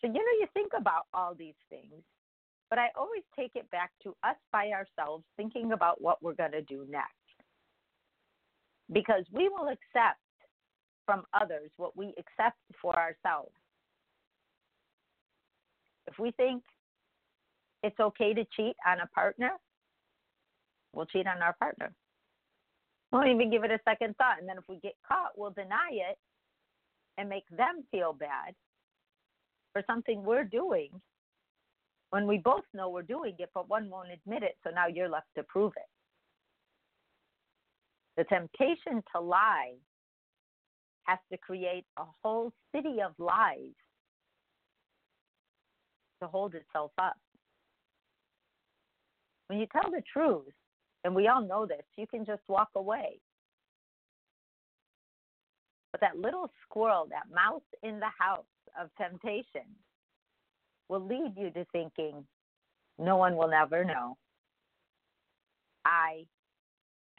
So, 0.01 0.05
you 0.05 0.13
know, 0.13 0.37
you 0.39 0.45
think 0.53 0.73
about 0.77 1.07
all 1.11 1.33
these 1.33 1.57
things, 1.71 2.03
but 2.69 2.77
I 2.77 2.89
always 2.95 3.23
take 3.35 3.55
it 3.55 3.71
back 3.71 3.89
to 4.03 4.15
us 4.23 4.35
by 4.51 4.69
ourselves 4.69 5.23
thinking 5.35 5.71
about 5.71 5.99
what 5.99 6.21
we're 6.21 6.35
going 6.35 6.51
to 6.51 6.61
do 6.61 6.85
next. 6.91 7.09
Because 8.91 9.25
we 9.31 9.49
will 9.49 9.69
accept 9.69 10.19
from 11.07 11.23
others 11.33 11.71
what 11.77 11.97
we 11.97 12.13
accept 12.19 12.59
for 12.79 12.95
ourselves 12.95 13.55
if 16.13 16.19
we 16.19 16.31
think 16.31 16.63
it's 17.81 17.99
okay 17.99 18.33
to 18.33 18.45
cheat 18.55 18.75
on 18.87 18.99
a 19.01 19.07
partner, 19.07 19.51
we'll 20.93 21.05
cheat 21.05 21.27
on 21.27 21.41
our 21.41 21.53
partner. 21.53 21.93
We 23.11 23.17
won't 23.17 23.29
even 23.29 23.51
give 23.51 23.63
it 23.63 23.71
a 23.71 23.79
second 23.87 24.15
thought. 24.17 24.39
And 24.39 24.47
then 24.47 24.57
if 24.57 24.63
we 24.69 24.79
get 24.79 24.93
caught, 25.07 25.31
we'll 25.35 25.51
deny 25.51 25.89
it 25.91 26.17
and 27.17 27.29
make 27.29 27.47
them 27.49 27.83
feel 27.91 28.13
bad 28.13 28.53
for 29.71 29.83
something 29.87 30.23
we're 30.23 30.43
doing 30.43 30.89
when 32.11 32.27
we 32.27 32.37
both 32.37 32.63
know 32.73 32.89
we're 32.89 33.01
doing 33.01 33.33
it, 33.39 33.49
but 33.55 33.69
one 33.69 33.89
won't 33.89 34.09
admit 34.11 34.43
it. 34.43 34.55
So 34.63 34.69
now 34.69 34.87
you're 34.87 35.09
left 35.09 35.27
to 35.35 35.43
prove 35.43 35.73
it. 35.75 35.89
The 38.17 38.23
temptation 38.25 39.03
to 39.15 39.21
lie 39.21 39.73
has 41.05 41.17
to 41.31 41.37
create 41.39 41.85
a 41.97 42.03
whole 42.23 42.53
city 42.73 42.97
of 43.03 43.13
lies 43.17 43.73
to 46.23 46.27
hold 46.27 46.55
itself 46.55 46.91
up. 46.97 47.17
When 49.47 49.59
you 49.59 49.67
tell 49.71 49.91
the 49.91 50.01
truth, 50.11 50.53
and 51.03 51.13
we 51.13 51.27
all 51.27 51.45
know 51.45 51.65
this, 51.65 51.83
you 51.97 52.07
can 52.07 52.25
just 52.25 52.41
walk 52.47 52.69
away. 52.75 53.19
But 55.91 56.01
that 56.01 56.17
little 56.17 56.49
squirrel, 56.63 57.07
that 57.09 57.33
mouse 57.33 57.61
in 57.83 57.99
the 57.99 58.09
house 58.17 58.45
of 58.79 58.89
temptation, 58.97 59.67
will 60.89 61.05
lead 61.05 61.33
you 61.37 61.51
to 61.51 61.65
thinking, 61.71 62.25
no 62.97 63.17
one 63.17 63.35
will 63.35 63.49
never 63.49 63.83
know. 63.83 64.17
I 65.85 66.23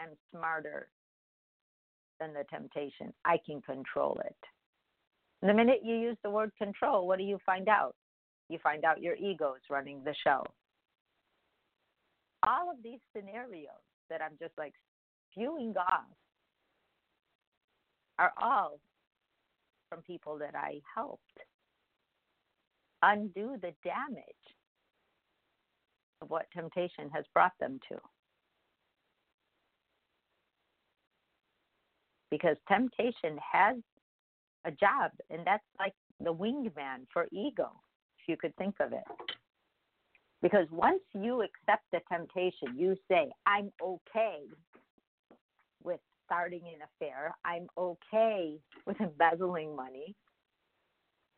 am 0.00 0.08
smarter 0.30 0.88
than 2.20 2.32
the 2.32 2.44
temptation. 2.50 3.12
I 3.24 3.38
can 3.44 3.60
control 3.62 4.20
it. 4.24 4.36
And 5.42 5.50
the 5.50 5.54
minute 5.54 5.80
you 5.84 5.94
use 5.94 6.16
the 6.22 6.30
word 6.30 6.50
control, 6.56 7.06
what 7.06 7.18
do 7.18 7.24
you 7.24 7.38
find 7.44 7.68
out? 7.68 7.94
You 8.48 8.58
find 8.62 8.84
out 8.84 9.02
your 9.02 9.16
ego 9.16 9.54
is 9.54 9.62
running 9.70 10.02
the 10.04 10.14
show. 10.24 10.44
All 12.46 12.70
of 12.70 12.76
these 12.82 13.00
scenarios 13.16 13.70
that 14.10 14.20
I'm 14.22 14.36
just 14.38 14.52
like 14.58 14.74
spewing 15.32 15.74
off 15.76 16.04
are 18.18 18.32
all 18.40 18.78
from 19.88 20.02
people 20.02 20.38
that 20.38 20.54
I 20.54 20.80
helped. 20.94 21.22
undo 23.02 23.56
the 23.60 23.72
damage 23.84 24.46
of 26.22 26.30
what 26.30 26.46
temptation 26.52 27.10
has 27.12 27.24
brought 27.34 27.52
them 27.60 27.78
to. 27.88 27.96
Because 32.30 32.56
temptation 32.68 33.38
has 33.52 33.76
a 34.64 34.70
job, 34.70 35.12
and 35.30 35.46
that's 35.46 35.64
like 35.78 35.94
the 36.20 36.32
wingman 36.32 37.06
for 37.12 37.26
ego, 37.30 37.70
you 38.26 38.36
could 38.36 38.54
think 38.56 38.76
of 38.80 38.92
it. 38.92 39.04
Because 40.42 40.66
once 40.70 41.00
you 41.14 41.42
accept 41.42 41.84
the 41.90 42.00
temptation, 42.12 42.76
you 42.76 42.96
say, 43.10 43.30
I'm 43.46 43.72
okay 43.82 44.40
with 45.82 46.00
starting 46.26 46.60
an 46.66 46.80
affair. 46.84 47.34
I'm 47.44 47.66
okay 47.78 48.58
with 48.86 48.96
embezzling 49.00 49.74
money. 49.74 50.14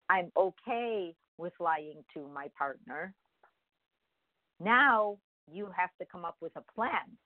I'm 0.09 0.31
okay 0.37 1.15
with 1.39 1.53
lying 1.61 2.03
to 2.15 2.29
my 2.35 2.49
partner. 2.59 3.15
Now 4.59 5.19
you 5.51 5.69
have 5.77 5.91
to 6.01 6.07
come 6.11 6.25
up 6.25 6.37
with 6.41 6.53
a 6.57 6.73
plan. 6.75 7.17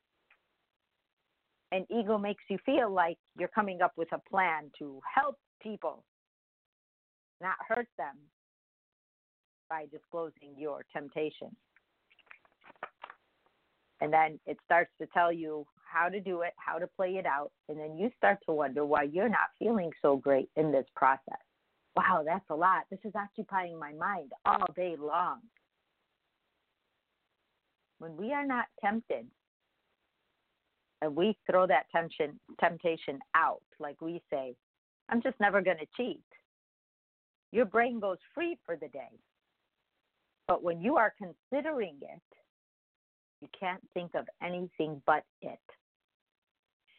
And 1.73 1.87
ego 1.91 2.19
makes 2.19 2.45
you 2.51 2.59
feel 2.67 2.93
like 2.93 3.17
you're 3.39 3.49
coming 3.49 3.81
up 3.81 3.93
with 3.97 4.09
a 4.13 4.21
plan 4.29 4.71
to 4.81 5.01
help 5.15 5.37
people, 5.63 6.05
not 7.41 7.55
hurt 7.69 7.89
them 7.97 8.17
by 9.71 9.87
disclosing 9.91 10.55
your 10.59 10.85
temptation. 10.93 11.57
And 14.03 14.13
then 14.13 14.39
it 14.47 14.59
starts 14.65 14.91
to 15.01 15.07
tell 15.15 15.33
you 15.33 15.67
how 15.85 16.09
to 16.09 16.21
do 16.21 16.43
it, 16.43 16.53
how 16.57 16.79
to 16.79 16.87
play 16.87 17.17
it 17.17 17.27
out. 17.27 17.53
And 17.69 17.79
then 17.79 17.97
you 17.97 18.11
start 18.17 18.39
to 18.47 18.53
wonder 18.53 18.85
why 18.85 19.05
you're 19.05 19.29
not 19.29 19.51
feeling 19.59 19.91
so 20.03 20.17
great 20.17 20.51
in 20.57 20.73
this 20.73 20.87
process. 20.97 21.41
Wow, 21.97 22.23
that's 22.25 22.45
a 22.51 22.55
lot. 22.55 22.85
This 22.91 23.01
is 23.05 23.13
occupying 23.15 23.79
my 23.79 23.93
mind 23.93 24.33
all 24.45 24.67
day 24.75 24.97
long 24.99 25.41
when 28.01 28.17
we 28.17 28.33
are 28.33 28.47
not 28.47 28.65
tempted 28.83 29.27
and 31.03 31.15
we 31.15 31.37
throw 31.49 31.67
that 31.67 31.85
temptation 31.95 32.41
temptation 32.59 33.19
out, 33.35 33.63
like 33.79 34.01
we 34.01 34.23
say, 34.31 34.55
I'm 35.09 35.23
just 35.23 35.39
never 35.39 35.63
going 35.63 35.79
to 35.79 35.87
cheat. 35.97 36.23
Your 37.53 37.67
brain 37.67 38.01
goes 38.01 38.19
free 38.35 38.59
for 38.65 38.77
the 38.77 38.89
day. 38.89 39.19
But 40.51 40.65
when 40.65 40.81
you 40.81 40.97
are 40.97 41.15
considering 41.17 41.95
it, 42.03 42.21
you 43.41 43.47
can't 43.59 43.81
think 43.95 44.17
of 44.17 44.27
anything 44.43 45.01
but 45.07 45.23
it. 45.43 45.61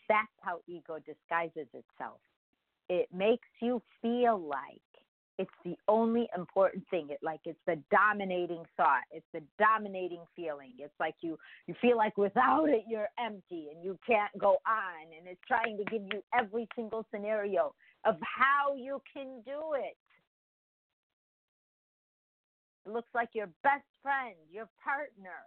That's 0.08 0.32
how 0.40 0.60
ego 0.68 1.00
disguises 1.06 1.68
itself. 1.74 2.22
It 2.88 3.10
makes 3.14 3.50
you 3.62 3.82
feel 4.02 4.40
like 4.40 4.80
it's 5.38 5.52
the 5.66 5.76
only 5.90 6.30
important 6.38 6.88
thing 6.90 7.08
it 7.10 7.18
like 7.22 7.40
it's 7.46 7.60
the 7.66 7.78
dominating 7.90 8.64
thought 8.78 9.02
it's 9.12 9.26
the 9.34 9.42
dominating 9.58 10.22
feeling 10.36 10.74
it's 10.78 10.94
like 11.00 11.16
you 11.22 11.40
you 11.68 11.74
feel 11.82 11.96
like 11.96 12.16
without 12.18 12.70
it 12.70 12.84
you're 12.88 13.08
empty 13.18 13.70
and 13.74 13.84
you 13.84 13.98
can't 14.06 14.32
go 14.38 14.58
on 14.68 15.08
and 15.18 15.28
it's 15.28 15.40
trying 15.48 15.78
to 15.78 15.86
give 15.86 16.02
you 16.14 16.22
every 16.38 16.68
single 16.76 17.08
scenario 17.12 17.74
of 18.06 18.18
how 18.22 18.76
you 18.76 19.02
can 19.12 19.42
do 19.46 19.74
it 19.74 19.96
it 22.86 22.92
looks 22.92 23.10
like 23.14 23.30
your 23.34 23.48
best 23.64 23.86
friend 24.02 24.36
your 24.52 24.68
partner 24.84 25.46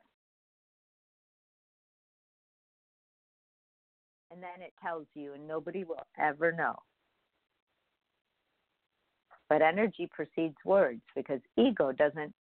and 4.31 4.43
then 4.43 4.61
it 4.61 4.73
tells 4.83 5.07
you 5.15 5.35
and 5.35 5.47
nobody 5.47 5.85
will 5.85 6.07
ever 6.19 6.53
know 6.53 6.77
but 9.49 9.63
energy 9.63 10.09
precedes 10.11 10.57
words 10.65 11.03
because 11.15 11.41
ego 11.59 11.93
doesn't 11.93 12.35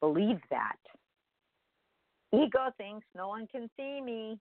believe 0.00 0.40
that. 0.50 0.76
Ego 2.32 2.70
thinks 2.76 3.06
no 3.14 3.28
one 3.28 3.46
can 3.46 3.70
see 3.76 4.00
me, 4.00 4.38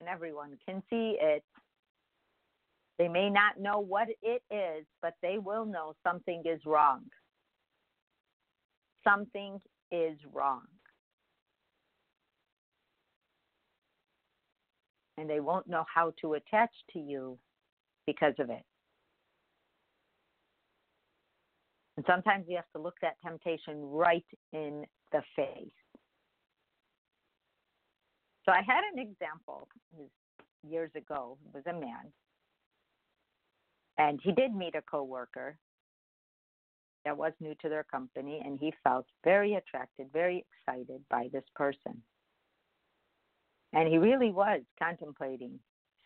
and 0.00 0.08
everyone 0.08 0.56
can 0.66 0.82
see 0.90 1.16
it. 1.20 1.42
They 2.98 3.08
may 3.08 3.30
not 3.30 3.58
know 3.58 3.80
what 3.80 4.08
it 4.22 4.42
is, 4.50 4.86
but 5.02 5.14
they 5.22 5.38
will 5.38 5.64
know 5.64 5.94
something 6.06 6.42
is 6.44 6.60
wrong. 6.64 7.02
Something 9.04 9.60
is 9.90 10.18
wrong. 10.32 10.62
And 15.18 15.30
they 15.30 15.40
won't 15.40 15.68
know 15.68 15.84
how 15.92 16.12
to 16.22 16.34
attach 16.34 16.70
to 16.92 16.98
you 16.98 17.38
because 18.06 18.34
of 18.38 18.50
it. 18.50 18.62
And 21.96 22.04
sometimes 22.08 22.46
you 22.48 22.56
have 22.56 22.70
to 22.74 22.82
look 22.82 22.96
that 23.02 23.16
temptation 23.24 23.80
right 23.80 24.24
in 24.52 24.84
the 25.12 25.22
face. 25.36 25.68
So 28.44 28.52
I 28.52 28.62
had 28.66 28.82
an 28.92 28.98
example 28.98 29.68
years 30.68 30.90
ago. 30.96 31.38
It 31.46 31.54
was 31.54 31.64
a 31.66 31.72
man. 31.72 32.12
And 33.96 34.20
he 34.22 34.32
did 34.32 34.54
meet 34.54 34.74
a 34.74 34.82
coworker 34.82 35.56
that 37.04 37.16
was 37.16 37.32
new 37.40 37.54
to 37.62 37.68
their 37.68 37.84
company 37.84 38.40
and 38.44 38.58
he 38.58 38.72
felt 38.82 39.06
very 39.22 39.54
attracted, 39.54 40.08
very 40.12 40.44
excited 40.66 41.02
by 41.10 41.28
this 41.32 41.44
person. 41.54 42.02
And 43.72 43.88
he 43.88 43.98
really 43.98 44.30
was 44.30 44.60
contemplating 44.80 45.58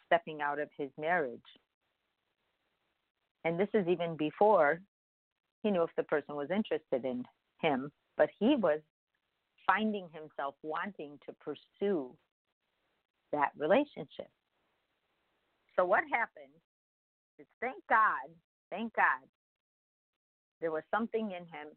stepping 0.06 0.40
out 0.40 0.58
of 0.58 0.68
his 0.76 0.90
marriage. 0.98 1.40
And 3.44 3.60
this 3.60 3.68
is 3.74 3.86
even 3.86 4.16
before 4.16 4.80
he 5.62 5.70
knew 5.70 5.82
if 5.82 5.90
the 5.96 6.02
person 6.02 6.34
was 6.34 6.50
interested 6.50 7.04
in 7.04 7.24
him, 7.60 7.92
but 8.16 8.30
he 8.38 8.56
was 8.56 8.80
finding 9.66 10.08
himself 10.12 10.54
wanting 10.62 11.18
to 11.26 11.34
pursue 11.40 12.10
that 13.32 13.50
relationship. 13.56 14.30
So 15.76 15.84
what 15.84 16.02
happened 16.10 16.54
is 17.38 17.46
thank 17.60 17.76
God, 17.88 18.30
thank 18.70 18.94
God, 18.94 19.28
there 20.60 20.70
was 20.70 20.82
something 20.90 21.32
in 21.32 21.42
him 21.44 21.68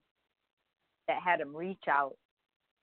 that 1.08 1.22
had 1.24 1.40
him 1.40 1.56
reach 1.56 1.84
out 1.90 2.16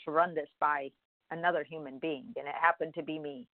to 0.04 0.10
run 0.10 0.34
this 0.34 0.48
by 0.60 0.90
another 1.30 1.64
human 1.64 1.98
being, 1.98 2.32
and 2.36 2.46
it 2.46 2.54
happened 2.60 2.94
to 2.94 3.02
be 3.02 3.18
me. 3.18 3.46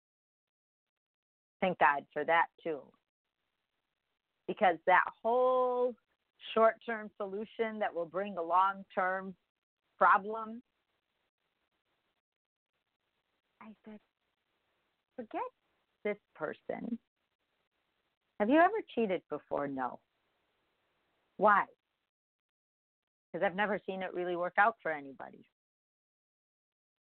Thank 1.61 1.79
God 1.79 2.03
for 2.11 2.23
that 2.25 2.47
too. 2.63 2.81
Because 4.47 4.75
that 4.85 5.05
whole 5.23 5.95
short 6.53 6.75
term 6.85 7.09
solution 7.17 7.79
that 7.79 7.93
will 7.93 8.05
bring 8.05 8.37
a 8.37 8.43
long 8.43 8.83
term 8.93 9.33
problem. 9.97 10.61
I 13.61 13.67
said, 13.85 13.99
forget 15.15 15.41
this 16.03 16.17
person. 16.35 16.97
Have 18.39 18.49
you 18.49 18.59
ever 18.59 18.81
cheated 18.93 19.21
before? 19.29 19.69
No. 19.69 19.99
Why? 21.37 21.63
Because 23.33 23.45
I've 23.45 23.55
never 23.55 23.79
seen 23.87 24.03
it 24.03 24.13
really 24.13 24.35
work 24.35 24.53
out 24.59 24.75
for 24.83 24.91
anybody. 24.91 25.45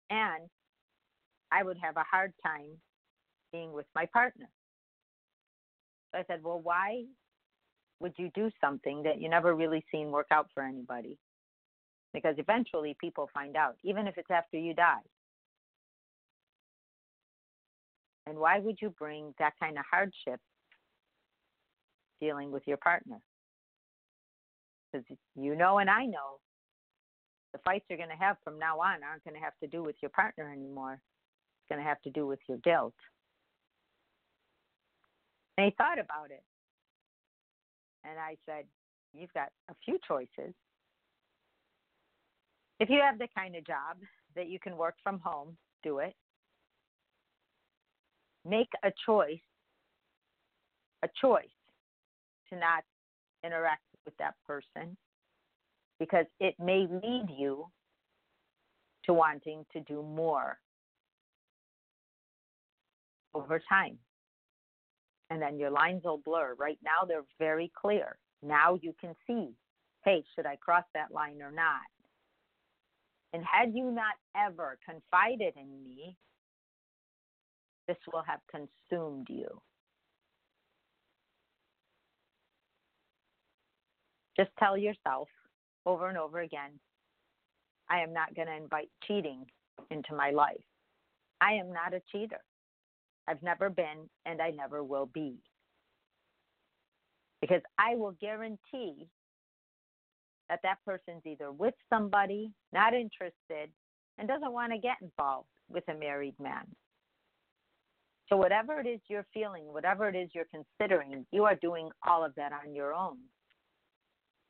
And 0.10 0.50
I 1.52 1.64
would 1.64 1.78
have 1.82 1.96
a 1.96 2.04
hard 2.04 2.34
time 2.46 2.82
being 3.54 3.72
with 3.72 3.86
my 3.96 4.06
partner. 4.08 4.50
So 6.12 6.20
I 6.20 6.26
said, 6.28 6.44
well, 6.44 6.60
why 6.60 7.04
would 8.00 8.14
you 8.18 8.30
do 8.36 8.52
something 8.62 9.04
that 9.04 9.22
you 9.22 9.30
never 9.30 9.56
really 9.56 9.86
seen 9.92 10.12
work 10.12 10.28
out 10.32 10.48
for 10.54 10.64
anybody? 10.64 11.18
Because 12.14 12.36
eventually 12.38 12.96
people 13.00 13.30
find 13.34 13.56
out, 13.56 13.76
even 13.84 14.08
if 14.08 14.18
it's 14.18 14.32
after 14.32 14.58
you 14.58 14.74
die. 14.74 15.02
And 18.26 18.38
why 18.38 18.60
would 18.60 18.78
you 18.82 18.90
bring 18.90 19.34
that 19.40 19.54
kind 19.60 19.78
of 19.78 19.86
hardship 19.90 20.42
dealing 22.20 22.52
with 22.52 22.64
your 22.68 22.78
partner? 22.78 23.22
Because 24.92 25.06
you 25.36 25.56
know 25.56 25.80
and 25.80 25.90
I 25.90 26.06
know 26.06 26.40
the 27.54 27.60
fights 27.60 27.86
you're 27.90 27.98
going 27.98 28.10
to 28.10 28.16
have 28.16 28.38
from 28.44 28.60
now 28.60 28.80
on 28.80 29.04
aren't 29.04 29.24
going 29.24 29.36
to 29.36 29.42
have 29.42 29.58
to 29.62 29.68
do 29.68 29.84
with 29.84 29.96
your 30.02 30.10
partner 30.10 30.52
anymore. 30.52 30.94
It's 30.94 31.70
going 31.70 31.82
to 31.82 31.88
have 31.88 32.02
to 32.04 32.10
do 32.10 32.28
with 32.28 32.40
your 32.48 32.58
guilt. 32.60 32.94
And 35.58 35.66
he 35.66 35.72
thought 35.78 36.00
about 36.00 36.30
it. 36.30 36.44
And 38.04 38.20
I 38.20 38.38
said, 38.46 38.66
You've 39.14 39.34
got 39.34 39.50
a 39.70 39.74
few 39.84 39.98
choices. 40.08 40.54
If 42.80 42.90
you 42.90 43.00
have 43.02 43.18
the 43.18 43.28
kind 43.36 43.56
of 43.56 43.66
job 43.66 43.98
that 44.36 44.48
you 44.48 44.60
can 44.60 44.78
work 44.78 44.96
from 45.04 45.20
home, 45.20 45.58
do 45.82 46.00
it. 46.00 46.14
Make 48.46 48.70
a 48.84 48.92
choice, 49.06 49.40
a 51.04 51.10
choice 51.20 51.46
to 52.50 52.60
not 52.60 52.84
interact 53.44 53.82
with 54.08 54.18
that 54.18 54.34
person 54.48 54.98
because 56.00 56.26
it 56.40 56.56
may 56.60 56.88
lead 56.90 57.28
you 57.38 57.66
to 59.06 59.14
wanting 59.14 59.66
to 59.74 59.82
do 59.82 60.02
more 60.02 60.58
over 63.36 63.62
time 63.70 64.00
and 65.30 65.40
then 65.42 65.60
your 65.60 65.70
lines 65.70 66.02
will 66.04 66.22
blur. 66.24 66.56
Right 66.58 66.80
now, 66.84 67.06
they're 67.06 67.26
very 67.38 67.72
clear. 67.80 68.18
Now 68.42 68.80
you 68.82 68.94
can 69.00 69.14
see 69.28 69.50
hey, 70.08 70.24
should 70.36 70.46
I 70.46 70.56
cross 70.56 70.86
that 70.94 71.12
line 71.12 71.42
or 71.42 71.52
not? 71.52 71.82
And 73.34 73.44
had 73.44 73.74
you 73.74 73.92
not 73.92 74.16
ever 74.38 74.78
confided 74.86 75.54
in 75.58 75.84
me, 75.84 76.16
this 77.90 77.98
will 78.14 78.24
have 78.26 78.40
consumed 78.50 79.28
you. 79.30 79.50
Just 84.38 84.52
tell 84.60 84.78
yourself 84.78 85.28
over 85.86 86.10
and 86.10 86.18
over 86.18 86.40
again 86.40 86.80
I 87.90 88.02
am 88.02 88.14
not 88.14 88.36
going 88.36 88.48
to 88.48 88.56
invite 88.56 88.90
cheating 89.08 89.46
into 89.92 90.14
my 90.16 90.32
life. 90.32 90.64
I 91.42 91.54
am 91.54 91.72
not 91.72 91.94
a 91.94 92.02
cheater. 92.12 92.42
I've 93.28 93.42
never 93.44 93.70
been, 93.70 94.10
and 94.26 94.42
I 94.42 94.52
never 94.52 94.84
will 94.84 95.06
be. 95.06 95.36
Because 97.42 97.62
I 97.78 97.96
will 97.96 98.16
guarantee 98.20 99.08
that 100.50 100.60
that 100.64 100.78
person's 100.86 101.26
either 101.26 101.52
with 101.52 101.74
somebody, 101.90 102.52
not 102.74 102.94
interested, 102.94 103.70
and 104.18 104.28
doesn't 104.28 104.54
want 104.54 104.72
to 104.72 104.80
get 104.80 104.98
involved 105.02 105.50
with 105.70 105.84
a 105.90 105.94
married 105.94 106.36
man. 106.40 106.66
So, 108.30 108.36
whatever 108.38 108.80
it 108.80 108.88
is 108.88 109.00
you're 109.08 109.28
feeling, 109.34 109.66
whatever 109.72 110.10
it 110.10 110.16
is 110.16 110.30
you're 110.34 110.48
considering, 110.52 111.26
you 111.32 111.46
are 111.46 111.56
doing 111.56 111.90
all 112.06 112.26
of 112.26 112.34
that 112.36 112.52
on 112.52 112.74
your 112.74 112.94
own. 112.94 113.18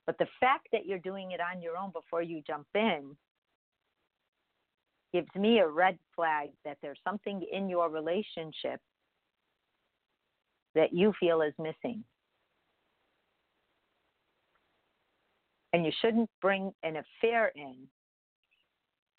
But 0.07 0.17
the 0.17 0.27
fact 0.39 0.69
that 0.71 0.85
you're 0.85 0.99
doing 0.99 1.31
it 1.31 1.41
on 1.41 1.61
your 1.61 1.77
own 1.77 1.91
before 1.91 2.21
you 2.21 2.41
jump 2.47 2.65
in 2.73 3.15
gives 5.13 5.27
me 5.35 5.59
a 5.59 5.67
red 5.67 5.99
flag 6.15 6.49
that 6.65 6.77
there's 6.81 6.99
something 7.03 7.45
in 7.51 7.69
your 7.69 7.89
relationship 7.89 8.79
that 10.75 10.93
you 10.93 11.13
feel 11.19 11.41
is 11.41 11.53
missing. 11.59 12.03
And 15.73 15.85
you 15.85 15.91
shouldn't 16.01 16.29
bring 16.41 16.71
an 16.83 16.95
affair 16.95 17.51
in 17.55 17.75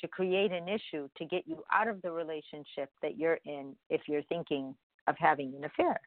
to 0.01 0.09
create 0.09 0.53
an 0.53 0.69
issue 0.69 1.09
to 1.19 1.25
get 1.27 1.47
you 1.47 1.63
out 1.73 1.89
of 1.89 2.01
the 2.03 2.11
relationship 2.11 2.91
that 3.03 3.19
you're 3.19 3.39
in 3.45 3.77
if 3.91 4.03
you're 4.07 4.23
thinking 4.23 4.75
of 5.07 5.17
having 5.19 5.55
an 5.57 5.65
affair. 5.65 6.01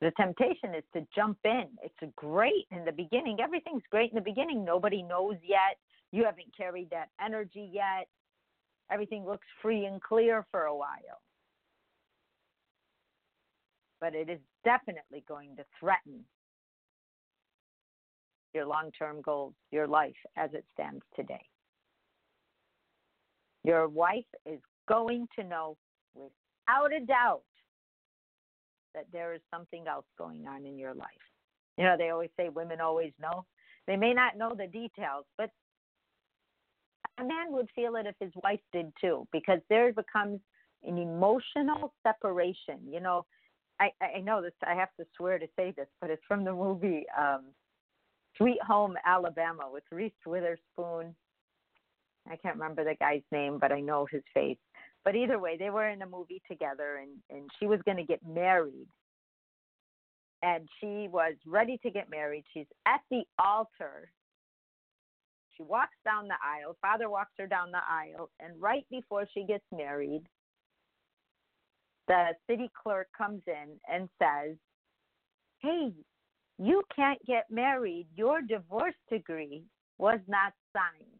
The 0.00 0.12
temptation 0.12 0.74
is 0.74 0.84
to 0.94 1.06
jump 1.14 1.38
in. 1.44 1.66
It's 1.82 2.12
great 2.16 2.66
in 2.70 2.84
the 2.84 2.92
beginning. 2.92 3.38
Everything's 3.42 3.82
great 3.90 4.10
in 4.10 4.14
the 4.14 4.22
beginning. 4.22 4.64
Nobody 4.64 5.02
knows 5.02 5.36
yet. 5.42 5.76
You 6.10 6.24
haven't 6.24 6.56
carried 6.56 6.90
that 6.90 7.08
energy 7.22 7.70
yet. 7.72 8.08
Everything 8.90 9.26
looks 9.26 9.46
free 9.60 9.84
and 9.84 10.00
clear 10.00 10.46
for 10.50 10.62
a 10.62 10.74
while. 10.74 11.20
But 14.00 14.14
it 14.14 14.30
is 14.30 14.40
definitely 14.64 15.22
going 15.28 15.56
to 15.56 15.64
threaten 15.78 16.24
your 18.54 18.66
long 18.66 18.90
term 18.98 19.20
goals, 19.20 19.54
your 19.70 19.86
life 19.86 20.16
as 20.36 20.50
it 20.54 20.64
stands 20.72 21.02
today. 21.14 21.44
Your 23.64 23.86
wife 23.88 24.24
is 24.46 24.60
going 24.88 25.28
to 25.38 25.44
know 25.44 25.76
without 26.14 26.92
a 26.92 27.04
doubt 27.04 27.42
that 28.94 29.06
there 29.12 29.34
is 29.34 29.40
something 29.52 29.86
else 29.86 30.06
going 30.18 30.46
on 30.46 30.64
in 30.66 30.78
your 30.78 30.94
life. 30.94 31.08
You 31.76 31.84
know, 31.84 31.96
they 31.96 32.10
always 32.10 32.30
say 32.36 32.48
women 32.48 32.80
always 32.80 33.12
know. 33.20 33.44
They 33.86 33.96
may 33.96 34.12
not 34.12 34.36
know 34.36 34.54
the 34.54 34.66
details, 34.66 35.24
but 35.38 35.50
a 37.18 37.24
man 37.24 37.52
would 37.52 37.68
feel 37.74 37.96
it 37.96 38.06
if 38.06 38.14
his 38.20 38.32
wife 38.42 38.60
did 38.72 38.92
too, 39.00 39.26
because 39.32 39.60
there 39.68 39.92
becomes 39.92 40.40
an 40.84 40.98
emotional 40.98 41.92
separation. 42.02 42.78
You 42.88 43.00
know, 43.00 43.26
I, 43.78 43.90
I 44.00 44.20
know 44.20 44.42
this, 44.42 44.52
I 44.66 44.74
have 44.74 44.94
to 44.98 45.06
swear 45.16 45.38
to 45.38 45.46
say 45.56 45.72
this, 45.76 45.88
but 46.00 46.10
it's 46.10 46.22
from 46.28 46.44
the 46.44 46.52
movie 46.52 47.04
um, 47.18 47.44
Sweet 48.36 48.62
Home 48.62 48.96
Alabama 49.04 49.68
with 49.72 49.84
Reese 49.90 50.12
Witherspoon. 50.26 51.14
I 52.30 52.36
can't 52.36 52.56
remember 52.56 52.84
the 52.84 52.94
guy's 53.00 53.22
name, 53.32 53.58
but 53.58 53.72
I 53.72 53.80
know 53.80 54.06
his 54.10 54.22
face. 54.34 54.58
But 55.04 55.16
either 55.16 55.38
way, 55.38 55.56
they 55.56 55.70
were 55.70 55.88
in 55.88 56.02
a 56.02 56.06
movie 56.06 56.42
together, 56.48 56.98
and 56.98 57.10
and 57.30 57.50
she 57.58 57.66
was 57.66 57.80
going 57.84 57.96
to 57.96 58.04
get 58.04 58.20
married, 58.26 58.88
and 60.42 60.68
she 60.80 61.08
was 61.08 61.34
ready 61.46 61.78
to 61.78 61.90
get 61.90 62.10
married. 62.10 62.44
She's 62.52 62.66
at 62.86 63.00
the 63.10 63.22
altar. 63.38 64.10
She 65.56 65.62
walks 65.62 65.96
down 66.04 66.28
the 66.28 66.34
aisle. 66.42 66.76
Father 66.80 67.08
walks 67.08 67.32
her 67.38 67.46
down 67.46 67.70
the 67.70 67.82
aisle, 67.88 68.30
and 68.40 68.60
right 68.60 68.86
before 68.90 69.26
she 69.32 69.44
gets 69.44 69.64
married, 69.72 70.22
the 72.06 72.34
city 72.48 72.70
clerk 72.82 73.08
comes 73.16 73.42
in 73.46 73.80
and 73.88 74.08
says, 74.18 74.56
"Hey, 75.60 75.94
you 76.58 76.82
can't 76.94 77.24
get 77.24 77.50
married. 77.50 78.06
Your 78.14 78.42
divorce 78.42 78.96
degree 79.08 79.64
was 79.96 80.20
not 80.26 80.52
signed." 80.74 81.19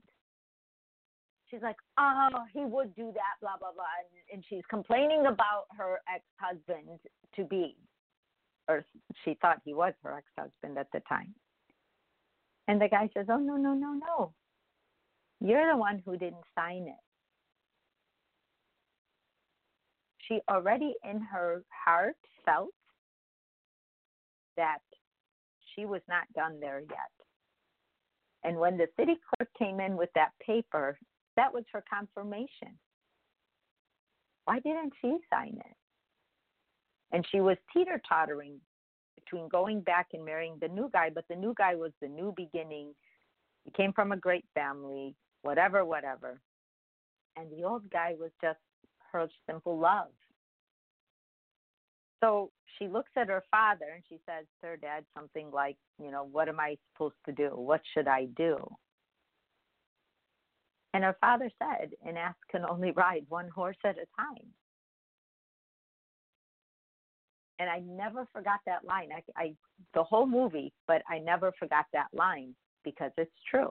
She's 1.50 1.62
like, 1.62 1.76
oh, 1.98 2.28
he 2.52 2.64
would 2.64 2.94
do 2.94 3.12
that, 3.12 3.40
blah 3.40 3.56
blah 3.58 3.72
blah, 3.72 3.84
and, 4.00 4.36
and 4.36 4.44
she's 4.48 4.64
complaining 4.70 5.26
about 5.26 5.64
her 5.76 6.00
ex-husband 6.12 6.98
to 7.36 7.44
be, 7.44 7.76
or 8.68 8.84
she 9.24 9.36
thought 9.40 9.58
he 9.64 9.74
was 9.74 9.92
her 10.02 10.16
ex-husband 10.16 10.78
at 10.78 10.86
the 10.92 11.00
time. 11.08 11.34
And 12.68 12.80
the 12.80 12.88
guy 12.88 13.08
says, 13.14 13.26
oh 13.28 13.38
no 13.38 13.56
no 13.56 13.74
no 13.74 13.92
no, 13.94 14.32
you're 15.40 15.70
the 15.70 15.76
one 15.76 16.02
who 16.04 16.16
didn't 16.16 16.44
sign 16.54 16.82
it. 16.82 16.94
She 20.28 20.40
already 20.48 20.94
in 21.08 21.20
her 21.20 21.64
heart 21.84 22.16
felt 22.44 22.68
that 24.56 24.78
she 25.74 25.84
was 25.86 26.02
not 26.08 26.32
done 26.34 26.60
there 26.60 26.80
yet. 26.80 27.10
And 28.44 28.56
when 28.56 28.78
the 28.78 28.86
city 28.98 29.16
clerk 29.28 29.50
came 29.58 29.80
in 29.80 29.96
with 29.96 30.10
that 30.14 30.30
paper 30.44 30.98
that 31.40 31.54
was 31.54 31.64
her 31.72 31.82
confirmation. 31.88 32.78
Why 34.44 34.60
didn't 34.60 34.92
she 35.00 35.16
sign 35.32 35.56
it? 35.58 35.76
And 37.12 37.26
she 37.32 37.40
was 37.40 37.56
teeter 37.72 38.00
tottering 38.06 38.60
between 39.16 39.48
going 39.48 39.80
back 39.80 40.08
and 40.12 40.22
marrying 40.22 40.58
the 40.60 40.68
new 40.68 40.90
guy, 40.92 41.08
but 41.08 41.24
the 41.30 41.36
new 41.36 41.54
guy 41.56 41.76
was 41.76 41.92
the 42.02 42.08
new 42.08 42.34
beginning. 42.36 42.92
He 43.64 43.70
came 43.70 43.94
from 43.94 44.12
a 44.12 44.18
great 44.18 44.44
family, 44.54 45.14
whatever, 45.40 45.82
whatever. 45.82 46.42
And 47.38 47.50
the 47.50 47.64
old 47.64 47.88
guy 47.90 48.16
was 48.20 48.32
just 48.42 48.58
her 49.10 49.26
simple 49.48 49.78
love. 49.78 50.12
So 52.22 52.50
she 52.78 52.86
looks 52.86 53.12
at 53.16 53.28
her 53.28 53.44
father 53.50 53.86
and 53.94 54.04
she 54.10 54.16
says 54.26 54.44
to 54.60 54.68
her 54.68 54.76
dad 54.76 55.06
something 55.16 55.50
like, 55.50 55.78
you 55.98 56.10
know, 56.10 56.28
what 56.30 56.50
am 56.50 56.60
I 56.60 56.76
supposed 56.92 57.16
to 57.24 57.32
do? 57.32 57.48
What 57.54 57.80
should 57.94 58.08
I 58.08 58.26
do? 58.36 58.58
And 60.92 61.04
her 61.04 61.16
father 61.20 61.50
said, 61.58 61.90
An 62.04 62.16
ass 62.16 62.34
can 62.50 62.64
only 62.64 62.90
ride 62.96 63.24
one 63.28 63.48
horse 63.48 63.76
at 63.84 63.96
a 63.96 64.06
time. 64.20 64.46
And 67.58 67.68
I 67.68 67.80
never 67.80 68.26
forgot 68.32 68.60
that 68.66 68.84
line. 68.84 69.10
I, 69.14 69.42
I 69.42 69.54
the 69.92 70.02
whole 70.02 70.26
movie, 70.26 70.72
but 70.88 71.02
I 71.08 71.18
never 71.18 71.52
forgot 71.58 71.84
that 71.92 72.08
line 72.12 72.54
because 72.84 73.12
it's 73.18 73.30
true. 73.50 73.70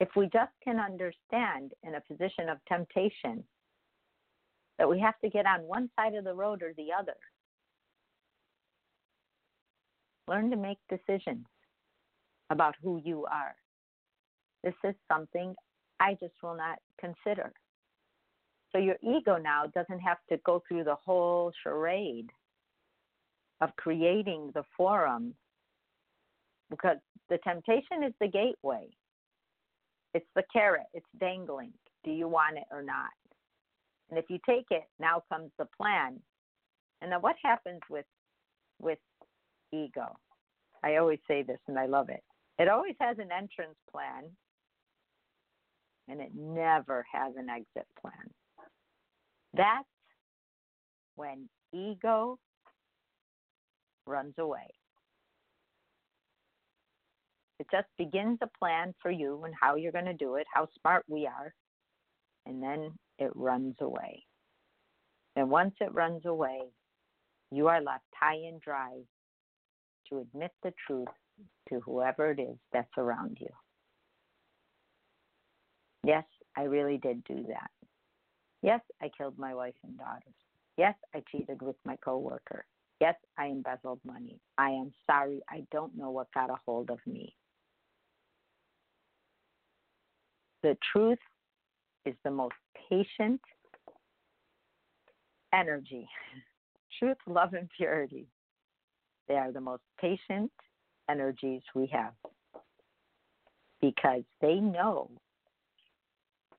If 0.00 0.08
we 0.16 0.24
just 0.24 0.52
can 0.62 0.78
understand 0.78 1.72
in 1.84 1.94
a 1.94 2.00
position 2.00 2.48
of 2.50 2.58
temptation 2.68 3.44
that 4.78 4.88
we 4.88 5.00
have 5.00 5.18
to 5.20 5.30
get 5.30 5.46
on 5.46 5.60
one 5.60 5.88
side 5.96 6.14
of 6.14 6.24
the 6.24 6.34
road 6.34 6.62
or 6.62 6.72
the 6.76 6.88
other, 6.98 7.14
learn 10.28 10.50
to 10.50 10.56
make 10.56 10.78
decisions 10.88 11.46
about 12.50 12.74
who 12.82 13.00
you 13.04 13.24
are. 13.24 13.54
This 14.62 14.74
is 14.84 14.94
something 15.10 15.54
I 16.00 16.14
just 16.14 16.34
will 16.42 16.56
not 16.56 16.78
consider. 17.00 17.52
So 18.72 18.78
your 18.78 18.96
ego 19.02 19.36
now 19.36 19.64
doesn't 19.74 20.00
have 20.00 20.18
to 20.28 20.38
go 20.44 20.62
through 20.66 20.84
the 20.84 20.96
whole 20.96 21.52
charade 21.62 22.30
of 23.60 23.70
creating 23.76 24.50
the 24.54 24.64
forum 24.76 25.34
because 26.68 26.98
the 27.28 27.38
temptation 27.38 28.02
is 28.04 28.12
the 28.20 28.28
gateway. 28.28 28.88
It's 30.14 30.26
the 30.34 30.42
carrot, 30.52 30.86
it's 30.94 31.06
dangling. 31.20 31.72
Do 32.04 32.10
you 32.10 32.28
want 32.28 32.58
it 32.58 32.64
or 32.70 32.82
not? 32.82 33.10
And 34.10 34.18
if 34.18 34.26
you 34.28 34.38
take 34.46 34.66
it, 34.70 34.84
now 35.00 35.22
comes 35.30 35.50
the 35.58 35.66
plan. 35.76 36.20
And 37.02 37.10
then 37.10 37.20
what 37.20 37.36
happens 37.42 37.80
with 37.90 38.06
with 38.80 38.98
ego? 39.72 40.16
I 40.82 40.96
always 40.96 41.18
say 41.26 41.42
this 41.42 41.58
and 41.66 41.78
I 41.78 41.86
love 41.86 42.08
it. 42.08 42.22
It 42.58 42.68
always 42.68 42.94
has 43.00 43.18
an 43.18 43.30
entrance 43.32 43.76
plan 43.90 44.24
and 46.08 46.20
it 46.20 46.30
never 46.34 47.04
has 47.12 47.34
an 47.36 47.48
exit 47.48 47.86
plan. 48.00 48.12
That's 49.54 49.84
when 51.16 51.48
ego 51.72 52.38
runs 54.06 54.34
away. 54.38 54.68
It 57.58 57.66
just 57.70 57.88
begins 57.96 58.38
a 58.42 58.58
plan 58.58 58.94
for 59.00 59.10
you 59.10 59.42
and 59.44 59.54
how 59.58 59.76
you're 59.76 59.92
going 59.92 60.04
to 60.04 60.14
do 60.14 60.36
it, 60.36 60.46
how 60.52 60.68
smart 60.80 61.04
we 61.08 61.26
are, 61.26 61.54
and 62.44 62.62
then 62.62 62.92
it 63.18 63.30
runs 63.34 63.76
away. 63.80 64.24
And 65.36 65.50
once 65.50 65.74
it 65.80 65.92
runs 65.94 66.24
away, 66.26 66.60
you 67.50 67.68
are 67.68 67.82
left 67.82 68.04
high 68.14 68.34
and 68.34 68.60
dry 68.60 68.90
to 70.08 70.18
admit 70.18 70.52
the 70.62 70.72
truth 70.86 71.08
to 71.68 71.80
whoever 71.80 72.30
it 72.30 72.40
is 72.40 72.56
that's 72.72 72.92
around 72.98 73.38
you. 73.40 73.48
Yes, 76.06 76.24
I 76.56 76.62
really 76.62 76.98
did 76.98 77.24
do 77.24 77.44
that. 77.48 77.70
Yes, 78.62 78.80
I 79.02 79.10
killed 79.18 79.36
my 79.36 79.54
wife 79.54 79.74
and 79.82 79.98
daughters. 79.98 80.34
Yes, 80.76 80.94
I 81.12 81.22
cheated 81.32 81.60
with 81.60 81.74
my 81.84 81.96
coworker. 81.96 82.64
Yes, 83.00 83.16
I 83.36 83.46
embezzled 83.46 83.98
money. 84.04 84.38
I 84.56 84.70
am 84.70 84.92
sorry. 85.04 85.40
I 85.50 85.66
don't 85.72 85.96
know 85.98 86.10
what 86.10 86.32
got 86.32 86.48
a 86.48 86.54
hold 86.64 86.90
of 86.90 87.00
me. 87.06 87.34
The 90.62 90.76
truth 90.92 91.18
is 92.04 92.14
the 92.22 92.30
most 92.30 92.54
patient 92.88 93.40
energy. 95.52 96.08
Truth, 97.00 97.18
love, 97.26 97.52
and 97.52 97.68
purity. 97.76 98.28
They 99.28 99.34
are 99.34 99.50
the 99.50 99.60
most 99.60 99.82
patient 100.00 100.52
energies 101.10 101.62
we 101.74 101.86
have 101.88 102.14
because 103.80 104.22
they 104.40 104.54
know 104.54 105.10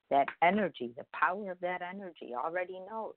that 0.09 0.27
energy, 0.41 0.93
the 0.97 1.05
power 1.13 1.51
of 1.51 1.59
that 1.61 1.81
energy 1.81 2.33
already 2.35 2.79
knows 2.89 3.13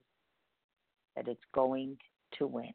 that 1.16 1.28
it's 1.28 1.40
going 1.54 1.96
to 2.38 2.46
win. 2.46 2.72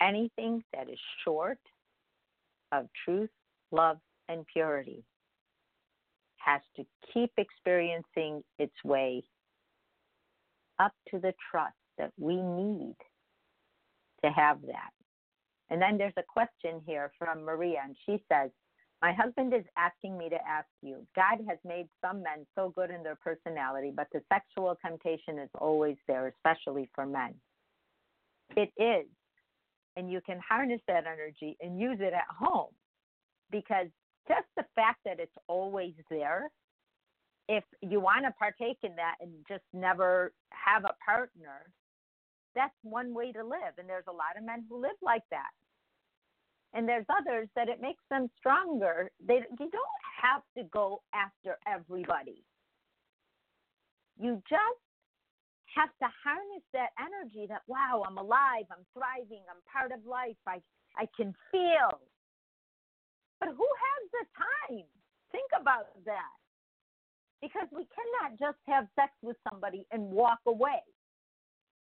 Anything 0.00 0.62
that 0.72 0.88
is 0.88 0.98
short 1.24 1.58
of 2.72 2.86
truth, 3.04 3.30
love, 3.72 3.98
and 4.28 4.46
purity 4.46 5.04
has 6.36 6.60
to 6.76 6.84
keep 7.12 7.32
experiencing 7.36 8.42
its 8.58 8.74
way 8.84 9.24
up 10.78 10.92
to 11.10 11.18
the 11.18 11.34
trust 11.50 11.74
that 11.98 12.12
we 12.16 12.36
need 12.36 12.96
to 14.24 14.30
have 14.30 14.60
that. 14.62 14.90
And 15.70 15.82
then 15.82 15.98
there's 15.98 16.14
a 16.16 16.22
question 16.22 16.80
here 16.86 17.10
from 17.18 17.44
Maria, 17.44 17.80
and 17.84 17.96
she 18.06 18.22
says, 18.32 18.50
My 19.00 19.12
husband 19.12 19.54
is 19.54 19.64
asking 19.76 20.18
me 20.18 20.28
to 20.28 20.36
ask 20.36 20.66
you 20.82 21.06
God 21.14 21.38
has 21.48 21.58
made 21.64 21.88
some 22.04 22.22
men 22.22 22.46
so 22.56 22.72
good 22.74 22.90
in 22.90 23.02
their 23.02 23.16
personality, 23.16 23.92
but 23.94 24.08
the 24.12 24.20
sexual 24.32 24.76
temptation 24.84 25.38
is 25.38 25.50
always 25.54 25.96
there, 26.08 26.26
especially 26.26 26.90
for 26.94 27.06
men. 27.06 27.34
It 28.56 28.70
is. 28.76 29.06
And 29.96 30.10
you 30.10 30.20
can 30.24 30.40
harness 30.46 30.80
that 30.88 31.04
energy 31.06 31.56
and 31.60 31.78
use 31.78 31.98
it 32.00 32.12
at 32.12 32.26
home 32.28 32.72
because 33.50 33.86
just 34.28 34.46
the 34.56 34.64
fact 34.74 35.00
that 35.04 35.20
it's 35.20 35.36
always 35.48 35.94
there, 36.10 36.50
if 37.48 37.64
you 37.80 38.00
want 38.00 38.24
to 38.24 38.32
partake 38.38 38.78
in 38.82 38.94
that 38.96 39.16
and 39.20 39.32
just 39.48 39.64
never 39.72 40.32
have 40.50 40.84
a 40.84 40.94
partner, 41.04 41.70
that's 42.54 42.74
one 42.82 43.14
way 43.14 43.32
to 43.32 43.44
live. 43.44 43.74
And 43.78 43.88
there's 43.88 44.04
a 44.08 44.12
lot 44.12 44.36
of 44.36 44.44
men 44.44 44.64
who 44.68 44.80
live 44.80 44.98
like 45.02 45.22
that. 45.30 45.50
And 46.74 46.88
there's 46.88 47.06
others 47.08 47.48
that 47.56 47.68
it 47.68 47.80
makes 47.80 48.02
them 48.10 48.28
stronger. 48.38 49.10
They 49.26 49.40
you 49.58 49.70
don't 49.70 50.04
have 50.22 50.42
to 50.56 50.64
go 50.64 51.02
after 51.14 51.56
everybody. 51.66 52.44
You 54.18 54.42
just 54.48 54.82
have 55.74 55.90
to 56.02 56.08
harness 56.24 56.64
that 56.72 56.90
energy 56.98 57.46
that 57.48 57.62
wow, 57.66 58.02
I'm 58.06 58.18
alive, 58.18 58.66
I'm 58.70 58.84
thriving, 58.92 59.42
I'm 59.48 59.62
part 59.72 59.92
of 59.92 60.04
life. 60.06 60.36
I 60.46 60.60
I 60.96 61.06
can 61.16 61.34
feel. 61.50 62.00
But 63.40 63.50
who 63.50 63.68
has 63.68 64.10
the 64.12 64.26
time? 64.36 64.86
Think 65.32 65.50
about 65.60 65.86
that. 66.04 66.36
Because 67.40 67.68
we 67.70 67.86
cannot 67.94 68.38
just 68.38 68.58
have 68.66 68.88
sex 68.96 69.12
with 69.22 69.36
somebody 69.48 69.86
and 69.92 70.10
walk 70.10 70.40
away. 70.46 70.82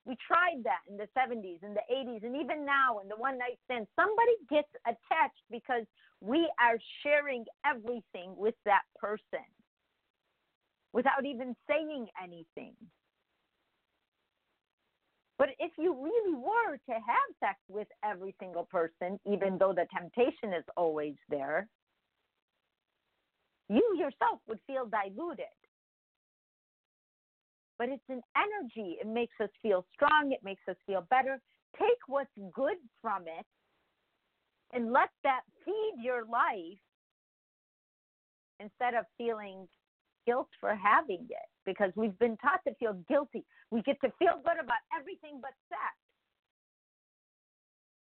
We 0.06 0.16
tried 0.26 0.62
that 0.64 0.80
in 0.88 0.96
the 0.98 1.08
70s, 1.16 1.62
in 1.62 1.72
the 1.72 1.84
80s, 1.90 2.24
and 2.24 2.36
even 2.36 2.64
now 2.64 2.98
in 3.02 3.08
the 3.08 3.16
one 3.16 3.38
night 3.38 3.58
stand. 3.64 3.86
Somebody 3.96 4.36
gets 4.50 4.68
attached 4.86 5.44
because 5.50 5.84
we 6.20 6.50
are 6.60 6.78
sharing 7.02 7.44
everything 7.64 8.34
with 8.36 8.54
that 8.66 8.82
person 8.96 9.44
without 10.92 11.24
even 11.24 11.56
saying 11.68 12.06
anything. 12.22 12.74
But 15.38 15.48
if 15.58 15.72
you 15.78 15.94
really 15.94 16.34
were 16.34 16.76
to 16.76 16.92
have 16.92 17.28
sex 17.40 17.58
with 17.68 17.88
every 18.04 18.34
single 18.38 18.64
person, 18.64 19.18
even 19.26 19.58
though 19.58 19.72
the 19.72 19.86
temptation 19.92 20.52
is 20.56 20.64
always 20.76 21.14
there, 21.28 21.66
you 23.68 23.96
yourself 23.98 24.38
would 24.46 24.60
feel 24.66 24.86
diluted 24.86 25.46
but 27.78 27.88
it's 27.88 28.08
an 28.08 28.22
energy. 28.36 28.96
It 29.00 29.06
makes 29.06 29.34
us 29.42 29.50
feel 29.62 29.84
strong, 29.94 30.32
it 30.32 30.40
makes 30.42 30.62
us 30.68 30.76
feel 30.86 31.06
better. 31.10 31.40
Take 31.78 31.98
what's 32.06 32.30
good 32.54 32.76
from 33.02 33.22
it 33.22 33.46
and 34.72 34.92
let 34.92 35.10
that 35.22 35.40
feed 35.64 35.94
your 36.02 36.24
life 36.26 36.78
instead 38.60 38.94
of 38.94 39.04
feeling 39.18 39.66
guilt 40.26 40.48
for 40.60 40.74
having 40.74 41.26
it 41.28 41.48
because 41.66 41.90
we've 41.96 42.18
been 42.18 42.36
taught 42.38 42.60
to 42.66 42.74
feel 42.76 42.94
guilty. 43.08 43.44
We 43.70 43.82
get 43.82 44.00
to 44.02 44.10
feel 44.18 44.40
good 44.44 44.62
about 44.62 44.82
everything 44.98 45.40
but 45.40 45.52
sex. 45.68 45.94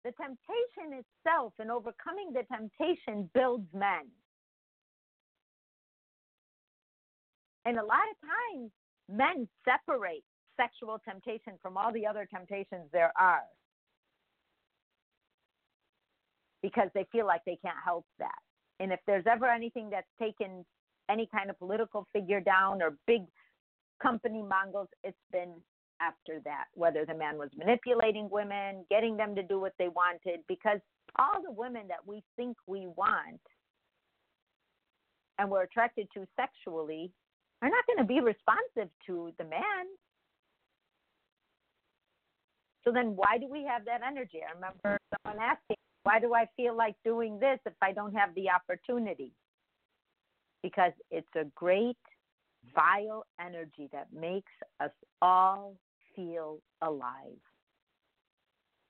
The 0.03 0.11
temptation 0.11 1.03
itself 1.03 1.53
and 1.59 1.69
overcoming 1.71 2.31
the 2.33 2.43
temptation 2.51 3.29
builds 3.33 3.67
men. 3.73 4.07
And 7.65 7.77
a 7.77 7.83
lot 7.83 8.07
of 8.07 8.15
times, 8.23 8.71
men 9.09 9.47
separate 9.65 10.23
sexual 10.59 10.99
temptation 11.07 11.53
from 11.61 11.77
all 11.77 11.93
the 11.93 12.05
other 12.05 12.27
temptations 12.31 12.89
there 12.91 13.11
are 13.17 13.43
because 16.61 16.89
they 16.93 17.05
feel 17.11 17.25
like 17.25 17.41
they 17.45 17.57
can't 17.61 17.77
help 17.83 18.05
that. 18.19 18.39
And 18.79 18.91
if 18.91 18.99
there's 19.07 19.25
ever 19.31 19.45
anything 19.45 19.89
that's 19.89 20.07
taken 20.19 20.65
any 21.09 21.27
kind 21.33 21.49
of 21.49 21.57
political 21.59 22.07
figure 22.13 22.41
down 22.41 22.81
or 22.81 22.97
big 23.07 23.21
company 24.01 24.41
mongols, 24.41 24.89
it's 25.03 25.17
been 25.31 25.53
after 26.01 26.39
that, 26.45 26.65
whether 26.73 27.05
the 27.05 27.13
man 27.13 27.37
was 27.37 27.49
manipulating 27.57 28.29
women, 28.31 28.85
getting 28.89 29.17
them 29.17 29.33
to 29.35 29.43
do 29.43 29.59
what 29.59 29.73
they 29.79 29.87
wanted, 29.87 30.41
because 30.47 30.79
all 31.17 31.41
the 31.43 31.51
women 31.51 31.87
that 31.87 32.05
we 32.05 32.23
think 32.35 32.55
we 32.67 32.87
want 32.95 33.41
and 35.39 35.49
we're 35.49 35.63
attracted 35.63 36.07
to 36.13 36.25
sexually 36.35 37.11
are 37.61 37.69
not 37.69 37.85
going 37.87 37.97
to 37.97 38.03
be 38.03 38.19
responsive 38.19 38.91
to 39.07 39.31
the 39.37 39.43
man. 39.43 39.85
So 42.83 42.91
then, 42.93 43.15
why 43.15 43.37
do 43.39 43.47
we 43.49 43.65
have 43.65 43.85
that 43.85 44.01
energy? 44.05 44.39
I 44.47 44.53
remember 44.53 44.97
someone 45.25 45.43
asking, 45.43 45.75
why 46.03 46.19
do 46.19 46.33
I 46.33 46.47
feel 46.55 46.75
like 46.75 46.95
doing 47.03 47.39
this 47.39 47.59
if 47.65 47.73
I 47.81 47.91
don't 47.91 48.13
have 48.13 48.33
the 48.35 48.49
opportunity? 48.49 49.33
Because 50.63 50.93
it's 51.11 51.27
a 51.35 51.45
great, 51.55 51.97
vile 52.73 53.25
energy 53.45 53.89
that 53.91 54.07
makes 54.13 54.51
us 54.79 54.91
all 55.21 55.75
feel 56.15 56.59
alive. 56.81 57.41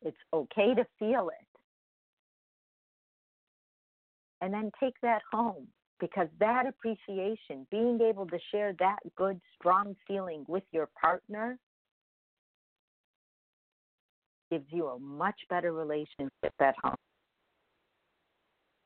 It's 0.04 0.18
okay 0.32 0.76
to 0.76 0.86
feel 1.00 1.30
it. 1.30 1.48
And 4.42 4.54
then 4.54 4.72
take 4.80 4.94
that 5.02 5.22
home 5.32 5.68
because 6.00 6.28
that 6.40 6.66
appreciation, 6.68 7.66
being 7.72 8.00
able 8.02 8.28
to 8.28 8.38
share 8.52 8.74
that 8.80 8.98
good, 9.16 9.40
strong 9.58 9.96
feeling 10.08 10.46
with 10.48 10.64
your 10.72 10.90
partner, 11.00 11.58
gives 14.52 14.66
you 14.70 14.88
a 14.88 15.00
much 15.00 15.40
better 15.50 15.74
relationship 15.74 16.54
at 16.60 16.76
home. 16.82 16.96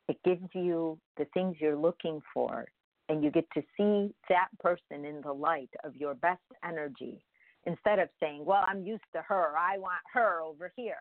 It 0.07 0.17
gives 0.25 0.47
you 0.53 0.97
the 1.17 1.25
things 1.33 1.57
you're 1.59 1.75
looking 1.75 2.21
for, 2.33 2.65
and 3.09 3.23
you 3.23 3.31
get 3.31 3.47
to 3.53 3.61
see 3.77 4.13
that 4.29 4.47
person 4.59 5.05
in 5.05 5.21
the 5.21 5.31
light 5.31 5.69
of 5.83 5.95
your 5.95 6.15
best 6.15 6.41
energy 6.67 7.23
instead 7.65 7.99
of 7.99 8.09
saying, 8.19 8.43
Well, 8.43 8.63
I'm 8.67 8.83
used 8.83 9.03
to 9.13 9.21
her, 9.21 9.53
I 9.57 9.77
want 9.77 10.01
her 10.13 10.41
over 10.41 10.71
here. 10.75 10.95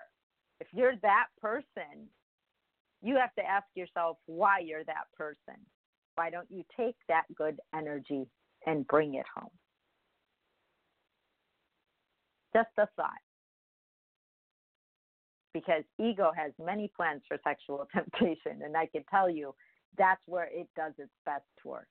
If 0.61 0.66
you're 0.73 0.96
that 1.03 1.27
person, 1.40 2.09
you 3.03 3.16
have 3.16 3.35
to 3.37 3.42
ask 3.42 3.64
yourself 3.75 4.18
why 4.27 4.59
you're 4.59 4.85
that 4.85 5.07
person 5.16 5.57
why 6.14 6.31
don't 6.31 6.51
you 6.51 6.64
take 6.77 6.96
that 7.09 7.25
good 7.35 7.59
energy 7.75 8.27
and 8.66 8.87
bring 8.87 9.14
it 9.14 9.27
home? 9.35 9.51
Just 12.55 12.70
a 12.79 12.87
thought. 12.96 13.11
Because 15.53 15.83
ego 15.99 16.33
has 16.37 16.53
many 16.64 16.90
plans 16.96 17.23
for 17.27 17.38
sexual 17.44 17.87
temptation, 17.94 18.62
and 18.64 18.77
I 18.77 18.87
can 18.87 19.05
tell 19.11 19.31
you 19.31 19.55
that's 19.99 20.23
where 20.27 20.49
it 20.53 20.68
does 20.77 20.92
its 20.99 21.11
best 21.25 21.44
work. 21.64 21.88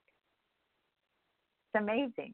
It's 1.73 1.81
amazing. 1.81 2.33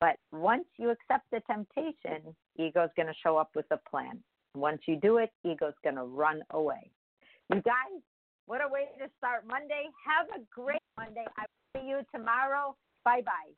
But 0.00 0.16
once 0.32 0.64
you 0.78 0.90
accept 0.90 1.24
the 1.32 1.40
temptation, 1.50 2.34
ego's 2.56 2.90
going 2.96 3.06
to 3.06 3.14
show 3.22 3.36
up 3.36 3.50
with 3.54 3.66
a 3.70 3.78
plan. 3.88 4.22
Once 4.54 4.82
you 4.86 4.96
do 4.96 5.18
it, 5.18 5.30
ego's 5.44 5.74
going 5.82 5.96
to 5.96 6.04
run 6.04 6.42
away. 6.50 6.90
You 7.52 7.60
guys, 7.62 8.02
what 8.46 8.60
a 8.60 8.68
way 8.68 8.86
to 8.98 9.08
start 9.18 9.46
Monday. 9.46 9.88
Have 10.06 10.26
a 10.40 10.44
great 10.54 10.80
Monday. 10.96 11.24
I 11.36 11.42
will 11.42 11.80
see 11.80 11.88
you 11.88 12.00
tomorrow. 12.14 12.76
Bye 13.04 13.22
bye. 13.24 13.52